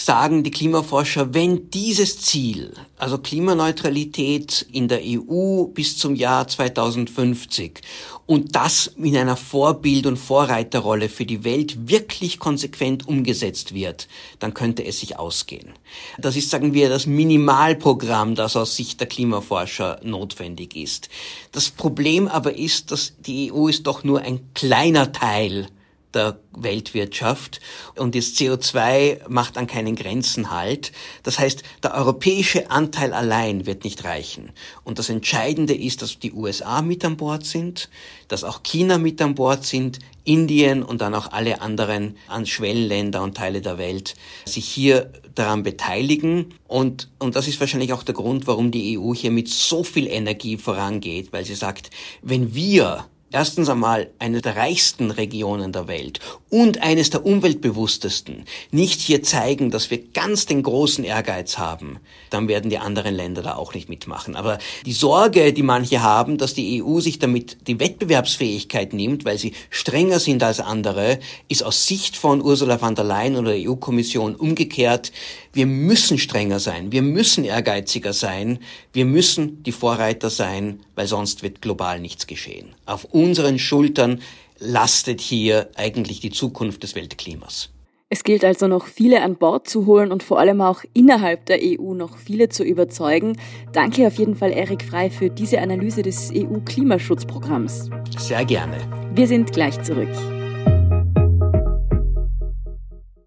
sagen 0.00 0.42
die 0.42 0.50
Klimaforscher, 0.50 1.34
wenn 1.34 1.70
dieses 1.70 2.20
Ziel, 2.20 2.72
also 2.98 3.18
Klimaneutralität 3.18 4.66
in 4.72 4.88
der 4.88 5.00
EU 5.02 5.64
bis 5.64 5.98
zum 5.98 6.14
Jahr 6.14 6.46
2050 6.46 7.80
und 8.26 8.54
das 8.54 8.88
in 8.96 9.16
einer 9.16 9.36
Vorbild- 9.36 10.06
und 10.06 10.18
Vorreiterrolle 10.18 11.08
für 11.08 11.24
die 11.24 11.44
Welt 11.44 11.88
wirklich 11.88 12.38
konsequent 12.38 13.08
umgesetzt 13.08 13.74
wird, 13.74 14.08
dann 14.38 14.54
könnte 14.54 14.84
es 14.84 15.00
sich 15.00 15.18
ausgehen. 15.18 15.70
Das 16.18 16.36
ist, 16.36 16.50
sagen 16.50 16.74
wir, 16.74 16.88
das 16.88 17.06
Minimalprogramm, 17.06 18.34
das 18.34 18.56
aus 18.56 18.76
Sicht 18.76 19.00
der 19.00 19.08
Klimaforscher 19.08 20.00
notwendig 20.02 20.76
ist. 20.76 21.08
Das 21.52 21.70
Problem 21.70 22.28
aber 22.28 22.54
ist, 22.56 22.90
dass 22.90 23.14
die 23.18 23.52
EU 23.52 23.68
ist 23.68 23.86
doch 23.86 24.04
nur 24.04 24.20
ein 24.20 24.40
kleiner 24.54 25.12
Teil 25.12 25.68
der 26.14 26.38
Weltwirtschaft 26.52 27.60
und 27.96 28.14
das 28.14 28.34
CO2 28.34 29.28
macht 29.28 29.58
an 29.58 29.66
keinen 29.66 29.94
Grenzen 29.94 30.50
halt. 30.50 30.92
Das 31.22 31.38
heißt, 31.38 31.62
der 31.82 31.94
europäische 31.94 32.70
Anteil 32.70 33.12
allein 33.12 33.66
wird 33.66 33.84
nicht 33.84 34.04
reichen. 34.04 34.50
Und 34.84 34.98
das 34.98 35.10
Entscheidende 35.10 35.74
ist, 35.74 36.02
dass 36.02 36.18
die 36.18 36.32
USA 36.32 36.82
mit 36.82 37.04
an 37.04 37.16
Bord 37.16 37.44
sind, 37.44 37.90
dass 38.28 38.44
auch 38.44 38.62
China 38.62 38.98
mit 38.98 39.20
an 39.20 39.34
Bord 39.34 39.64
sind, 39.64 39.98
Indien 40.24 40.82
und 40.82 41.00
dann 41.00 41.14
auch 41.14 41.32
alle 41.32 41.62
anderen 41.62 42.16
an 42.26 42.44
Schwellenländer 42.44 43.22
und 43.22 43.36
Teile 43.36 43.62
der 43.62 43.78
Welt 43.78 44.14
sich 44.44 44.66
hier 44.66 45.10
daran 45.34 45.62
beteiligen. 45.62 46.54
Und, 46.66 47.08
und 47.18 47.36
das 47.36 47.48
ist 47.48 47.60
wahrscheinlich 47.60 47.92
auch 47.92 48.02
der 48.02 48.14
Grund, 48.14 48.46
warum 48.46 48.70
die 48.70 48.98
EU 48.98 49.14
hier 49.14 49.30
mit 49.30 49.48
so 49.48 49.84
viel 49.84 50.06
Energie 50.06 50.58
vorangeht, 50.58 51.32
weil 51.32 51.44
sie 51.44 51.54
sagt, 51.54 51.90
wenn 52.22 52.54
wir 52.54 53.06
erstens 53.30 53.68
einmal 53.68 54.10
eine 54.18 54.40
der 54.40 54.56
reichsten 54.56 55.10
Regionen 55.10 55.72
der 55.72 55.88
Welt 55.88 56.20
und 56.50 56.82
eines 56.82 57.10
der 57.10 57.26
umweltbewusstesten. 57.26 58.44
Nicht 58.70 59.00
hier 59.00 59.22
zeigen, 59.22 59.70
dass 59.70 59.90
wir 59.90 59.98
ganz 60.12 60.46
den 60.46 60.62
großen 60.62 61.04
Ehrgeiz 61.04 61.58
haben, 61.58 61.98
dann 62.30 62.48
werden 62.48 62.70
die 62.70 62.78
anderen 62.78 63.14
Länder 63.14 63.42
da 63.42 63.56
auch 63.56 63.74
nicht 63.74 63.88
mitmachen. 63.88 64.34
Aber 64.34 64.58
die 64.86 64.92
Sorge, 64.92 65.52
die 65.52 65.62
manche 65.62 66.02
haben, 66.02 66.38
dass 66.38 66.54
die 66.54 66.82
EU 66.82 67.00
sich 67.00 67.18
damit 67.18 67.68
die 67.68 67.78
Wettbewerbsfähigkeit 67.80 68.92
nimmt, 68.92 69.24
weil 69.24 69.38
sie 69.38 69.52
strenger 69.70 70.20
sind 70.20 70.42
als 70.42 70.60
andere, 70.60 71.18
ist 71.48 71.62
aus 71.62 71.86
Sicht 71.86 72.16
von 72.16 72.40
Ursula 72.40 72.78
von 72.78 72.94
der 72.94 73.04
Leyen 73.04 73.36
oder 73.36 73.52
der 73.52 73.68
EU-Kommission 73.68 74.36
umgekehrt. 74.36 75.12
Wir 75.52 75.66
müssen 75.66 76.18
strenger 76.18 76.60
sein, 76.60 76.92
wir 76.92 77.02
müssen 77.02 77.44
ehrgeiziger 77.44 78.12
sein, 78.12 78.60
wir 78.92 79.04
müssen 79.04 79.62
die 79.64 79.72
Vorreiter 79.72 80.30
sein, 80.30 80.80
weil 80.98 81.06
sonst 81.06 81.44
wird 81.44 81.62
global 81.62 82.00
nichts 82.00 82.26
geschehen. 82.26 82.74
Auf 82.84 83.04
unseren 83.04 83.60
Schultern 83.60 84.20
lastet 84.58 85.20
hier 85.20 85.70
eigentlich 85.76 86.18
die 86.18 86.30
Zukunft 86.30 86.82
des 86.82 86.96
Weltklimas. 86.96 87.70
Es 88.08 88.24
gilt 88.24 88.44
also 88.44 88.66
noch 88.66 88.86
viele 88.86 89.22
an 89.22 89.36
Bord 89.36 89.68
zu 89.68 89.86
holen 89.86 90.10
und 90.10 90.24
vor 90.24 90.40
allem 90.40 90.60
auch 90.60 90.82
innerhalb 90.94 91.46
der 91.46 91.60
EU 91.62 91.94
noch 91.94 92.18
viele 92.18 92.48
zu 92.48 92.64
überzeugen. 92.64 93.38
Danke 93.72 94.08
auf 94.08 94.14
jeden 94.14 94.34
Fall, 94.34 94.50
Erik 94.50 94.82
Frei, 94.82 95.08
für 95.08 95.30
diese 95.30 95.60
Analyse 95.60 96.02
des 96.02 96.32
EU-Klimaschutzprogramms. 96.34 97.90
Sehr 98.18 98.44
gerne. 98.44 98.78
Wir 99.14 99.28
sind 99.28 99.52
gleich 99.52 99.80
zurück. 99.82 100.10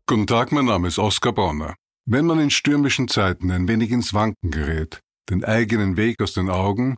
Guten 0.07 0.27
Tag, 0.27 0.51
mein 0.51 0.65
Name 0.65 0.89
ist 0.89 0.99
Oskar 0.99 1.31
Bonner. 1.31 1.75
Wenn 2.05 2.25
man 2.25 2.41
in 2.41 2.49
stürmischen 2.49 3.07
Zeiten 3.07 3.49
ein 3.49 3.69
wenig 3.69 3.91
ins 3.91 4.13
Wanken 4.13 4.51
gerät, 4.51 4.99
den 5.29 5.45
eigenen 5.45 5.95
Weg 5.95 6.21
aus 6.21 6.33
den 6.33 6.49
Augen 6.49 6.97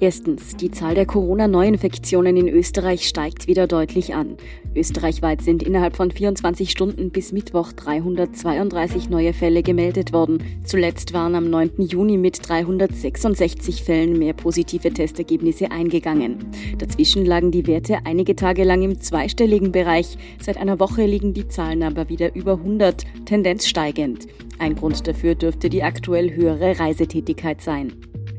Erstens, 0.00 0.56
die 0.56 0.70
Zahl 0.70 0.94
der 0.94 1.06
Corona-Neuinfektionen 1.06 2.36
in 2.36 2.48
Österreich 2.48 3.06
steigt 3.06 3.46
wieder 3.46 3.66
deutlich 3.66 4.14
an. 4.14 4.36
Österreichweit 4.74 5.40
sind 5.42 5.62
innerhalb 5.62 5.96
von 5.96 6.10
24 6.10 6.70
Stunden 6.70 7.10
bis 7.10 7.32
Mittwoch 7.32 7.72
332 7.72 9.08
neue 9.08 9.32
Fälle 9.32 9.62
gemeldet 9.62 10.12
worden. 10.12 10.42
Zuletzt 10.64 11.12
waren 11.12 11.36
am 11.36 11.48
9. 11.48 11.70
Juni 11.78 12.16
mit 12.16 12.46
366 12.46 13.84
Fällen 13.84 14.18
mehr 14.18 14.32
positive 14.32 14.92
Testergebnisse 14.92 15.70
eingegangen. 15.70 16.38
Dazwischen 16.78 17.24
lagen 17.24 17.52
die 17.52 17.66
Werte 17.66 17.98
einige 18.04 18.34
Tage 18.34 18.64
lang 18.64 18.82
im 18.82 19.00
zweistelligen 19.00 19.70
Bereich. 19.70 20.18
Seit 20.40 20.56
einer 20.56 20.80
Woche 20.80 21.06
liegen 21.06 21.34
die 21.34 21.46
Zahlen 21.46 21.84
aber 21.84 22.08
wieder 22.08 22.34
über 22.34 22.54
100, 22.54 23.04
Tendenz 23.26 23.68
steigend. 23.68 24.26
Ein 24.58 24.74
Grund 24.74 25.06
dafür 25.06 25.36
dürfte 25.36 25.68
die 25.70 25.82
aktuell 25.84 26.34
höhere 26.34 26.80
Reisetätigkeit 26.80 27.60
sein. 27.60 27.92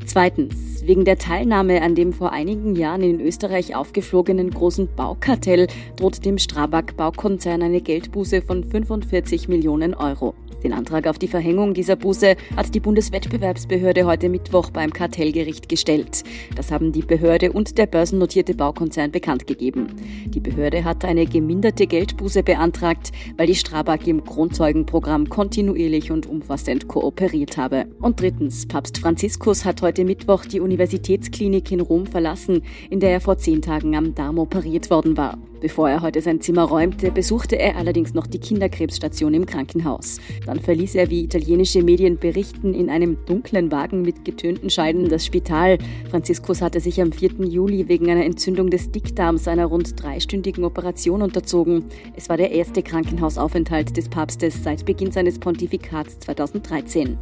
Zweitens, 0.05 0.64
wegen 0.87 1.05
der 1.05 1.17
Teilnahme 1.17 1.81
an 1.81 1.95
dem 1.95 2.13
vor 2.13 2.31
einigen 2.31 2.75
Jahren 2.75 3.01
in 3.01 3.19
Österreich 3.19 3.75
aufgeflogenen 3.75 4.51
großen 4.51 4.87
Baukartell 4.95 5.67
droht 5.95 6.23
dem 6.25 6.37
Strabag 6.37 6.95
Baukonzern 6.95 7.63
eine 7.63 7.81
Geldbuße 7.81 8.41
von 8.41 8.63
45 8.63 9.47
Millionen 9.47 9.93
Euro. 9.93 10.35
Den 10.65 10.73
Antrag 10.73 11.05
auf 11.05 11.19
die 11.19 11.27
Verhängung 11.27 11.75
dieser 11.75 11.95
Buße 11.95 12.35
hat 12.57 12.73
die 12.73 12.79
Bundeswettbewerbsbehörde 12.79 14.07
heute 14.07 14.29
Mittwoch 14.29 14.71
beim 14.71 14.91
Kartellgericht 14.91 15.69
gestellt. 15.69 16.23
Das 16.55 16.71
haben 16.71 16.91
die 16.91 17.03
Behörde 17.03 17.51
und 17.51 17.77
der 17.77 17.85
börsennotierte 17.85 18.55
Baukonzern 18.55 19.11
bekannt 19.11 19.45
gegeben. 19.45 19.93
Die 20.25 20.39
Behörde 20.39 20.83
hat 20.83 21.05
eine 21.05 21.27
geminderte 21.27 21.85
Geldbuße 21.85 22.41
beantragt, 22.41 23.11
weil 23.37 23.45
die 23.45 23.53
Strabag 23.53 24.07
im 24.07 24.23
Kronzeugenprogramm 24.23 25.29
kontinuierlich 25.29 26.09
und 26.09 26.25
umfassend 26.25 26.87
kooperiert 26.87 27.57
habe. 27.57 27.85
Und 28.01 28.19
drittens, 28.19 28.67
Papst 28.67 28.97
Franziskus 28.97 29.65
hat 29.65 29.83
heute 29.83 30.03
Mittwoch 30.03 30.45
die 30.45 30.61
Universitätsklinik 30.61 31.71
in 31.71 31.81
Rom 31.81 32.07
verlassen, 32.07 32.63
in 32.89 32.99
der 32.99 33.11
er 33.11 33.21
vor 33.21 33.37
zehn 33.37 33.61
Tagen 33.61 33.95
am 33.95 34.15
Darm 34.15 34.39
operiert 34.39 34.89
worden 34.89 35.15
war. 35.15 35.37
Bevor 35.65 35.89
er 35.89 36.03
heute 36.03 36.21
sein 36.21 36.41
Zimmer 36.41 36.65
räumte, 36.65 37.09
besuchte 37.09 37.57
er 37.57 37.75
allerdings 37.75 38.13
noch 38.13 38.27
die 38.27 38.37
Kinderkrebsstation 38.37 39.33
im 39.33 39.47
Krankenhaus. 39.47 40.19
Dann 40.45 40.59
verließ 40.59 40.93
er, 40.93 41.09
wie 41.09 41.23
italienische 41.23 41.81
Medien 41.81 42.19
berichten, 42.19 42.75
in 42.75 42.87
einem 42.87 43.17
dunklen 43.25 43.71
Wagen 43.71 44.03
mit 44.03 44.23
getönten 44.25 44.69
Scheiden 44.69 45.09
das 45.09 45.25
Spital. 45.25 45.79
Franziskus 46.11 46.61
hatte 46.61 46.79
sich 46.79 47.01
am 47.01 47.11
4. 47.11 47.47
Juli 47.47 47.87
wegen 47.87 48.11
einer 48.11 48.25
Entzündung 48.25 48.69
des 48.69 48.91
Dickdarms 48.91 49.47
einer 49.47 49.65
rund 49.65 49.99
dreistündigen 49.99 50.63
Operation 50.65 51.23
unterzogen. 51.23 51.85
Es 52.15 52.29
war 52.29 52.37
der 52.37 52.51
erste 52.51 52.83
Krankenhausaufenthalt 52.83 53.97
des 53.97 54.07
Papstes 54.07 54.63
seit 54.63 54.85
Beginn 54.85 55.11
seines 55.11 55.39
Pontifikats 55.39 56.19
2013. 56.19 57.17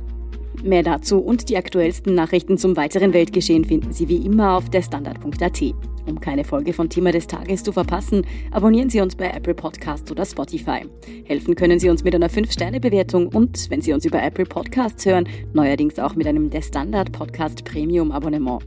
Mehr 0.64 0.82
dazu 0.82 1.20
und 1.20 1.50
die 1.50 1.58
aktuellsten 1.58 2.16
Nachrichten 2.16 2.58
zum 2.58 2.78
weiteren 2.78 3.14
Weltgeschehen 3.14 3.66
finden 3.66 3.92
Sie 3.92 4.08
wie 4.08 4.26
immer 4.26 4.56
auf 4.56 4.70
der 4.70 4.82
Standard.at. 4.82 5.62
Um 6.06 6.20
keine 6.22 6.46
Folge 6.46 6.72
von 6.72 6.90
Thema 6.90 7.12
des 7.12 7.28
Tages 7.28 7.64
zu 7.64 7.74
verpassen, 7.74 8.26
abonnieren 8.52 8.90
Sie 8.90 9.02
uns 9.02 9.14
bei 9.14 9.30
Apple 9.30 9.56
Podcasts 9.56 10.10
oder 10.10 10.26
Spotify. 10.26 10.86
Helfen 11.26 11.56
können 11.56 11.80
Sie 11.80 11.90
uns 11.90 12.06
mit 12.06 12.16
einer 12.16 12.30
5-Sterne-Bewertung 12.30 13.28
und, 13.28 13.70
wenn 13.70 13.82
Sie 13.82 13.92
uns 13.92 14.06
über 14.06 14.24
Apple 14.24 14.46
Podcasts 14.46 15.06
hören, 15.06 15.28
neuerdings 15.52 16.00
auch 16.00 16.16
mit 16.16 16.28
einem 16.28 16.50
Der 16.50 16.62
Standard 16.62 17.12
Podcast 17.12 17.66
Premium 17.66 18.14
Abonnement. 18.14 18.64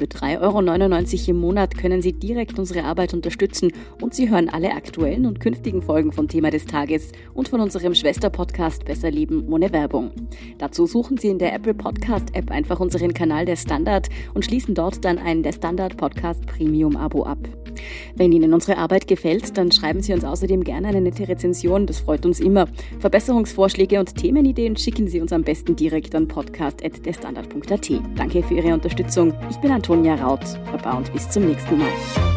Für 0.00 0.06
3,99 0.06 0.40
Euro 0.40 1.30
im 1.30 1.36
Monat 1.36 1.76
können 1.76 2.00
Sie 2.00 2.14
direkt 2.14 2.58
unsere 2.58 2.84
Arbeit 2.84 3.12
unterstützen 3.12 3.70
und 4.00 4.14
Sie 4.14 4.30
hören 4.30 4.48
alle 4.48 4.72
aktuellen 4.72 5.26
und 5.26 5.40
künftigen 5.40 5.82
Folgen 5.82 6.10
vom 6.10 6.26
Thema 6.26 6.48
des 6.48 6.64
Tages 6.64 7.12
und 7.34 7.50
von 7.50 7.60
unserem 7.60 7.94
Schwesterpodcast 7.94 8.86
Besser 8.86 9.10
Leben 9.10 9.46
ohne 9.52 9.70
Werbung. 9.74 10.10
Dazu 10.56 10.86
suchen 10.86 11.18
Sie 11.18 11.28
in 11.28 11.38
der 11.38 11.52
Apple 11.52 11.74
Podcast 11.74 12.34
App 12.34 12.50
einfach 12.50 12.80
unseren 12.80 13.12
Kanal 13.12 13.44
Der 13.44 13.56
Standard 13.56 14.08
und 14.32 14.42
schließen 14.42 14.74
dort 14.74 15.04
dann 15.04 15.18
ein 15.18 15.42
Der 15.42 15.52
Standard 15.52 15.98
Podcast 15.98 16.46
Premium 16.46 16.96
Abo 16.96 17.24
ab. 17.24 17.46
Wenn 18.16 18.32
Ihnen 18.32 18.54
unsere 18.54 18.78
Arbeit 18.78 19.06
gefällt, 19.06 19.56
dann 19.56 19.70
schreiben 19.72 20.00
Sie 20.00 20.12
uns 20.12 20.24
außerdem 20.24 20.64
gerne 20.64 20.88
eine 20.88 21.00
nette 21.00 21.28
Rezension, 21.28 21.86
das 21.86 22.00
freut 22.00 22.24
uns 22.26 22.40
immer. 22.40 22.66
Verbesserungsvorschläge 23.00 23.98
und 23.98 24.14
Themenideen 24.14 24.76
schicken 24.76 25.08
Sie 25.08 25.20
uns 25.20 25.32
am 25.32 25.42
besten 25.42 25.76
direkt 25.76 26.14
an 26.14 26.26
podcast.derstandard.at. 26.26 27.90
Danke 28.16 28.42
für 28.42 28.54
Ihre 28.54 28.74
Unterstützung. 28.74 29.34
Ich 29.50 29.56
bin 29.58 29.72
Antonia 29.90 30.14
Raut. 30.14 30.38
Baba 30.70 30.98
und 30.98 31.12
bis 31.12 31.28
zum 31.28 31.46
nächsten 31.46 31.76
Mal. 31.76 32.29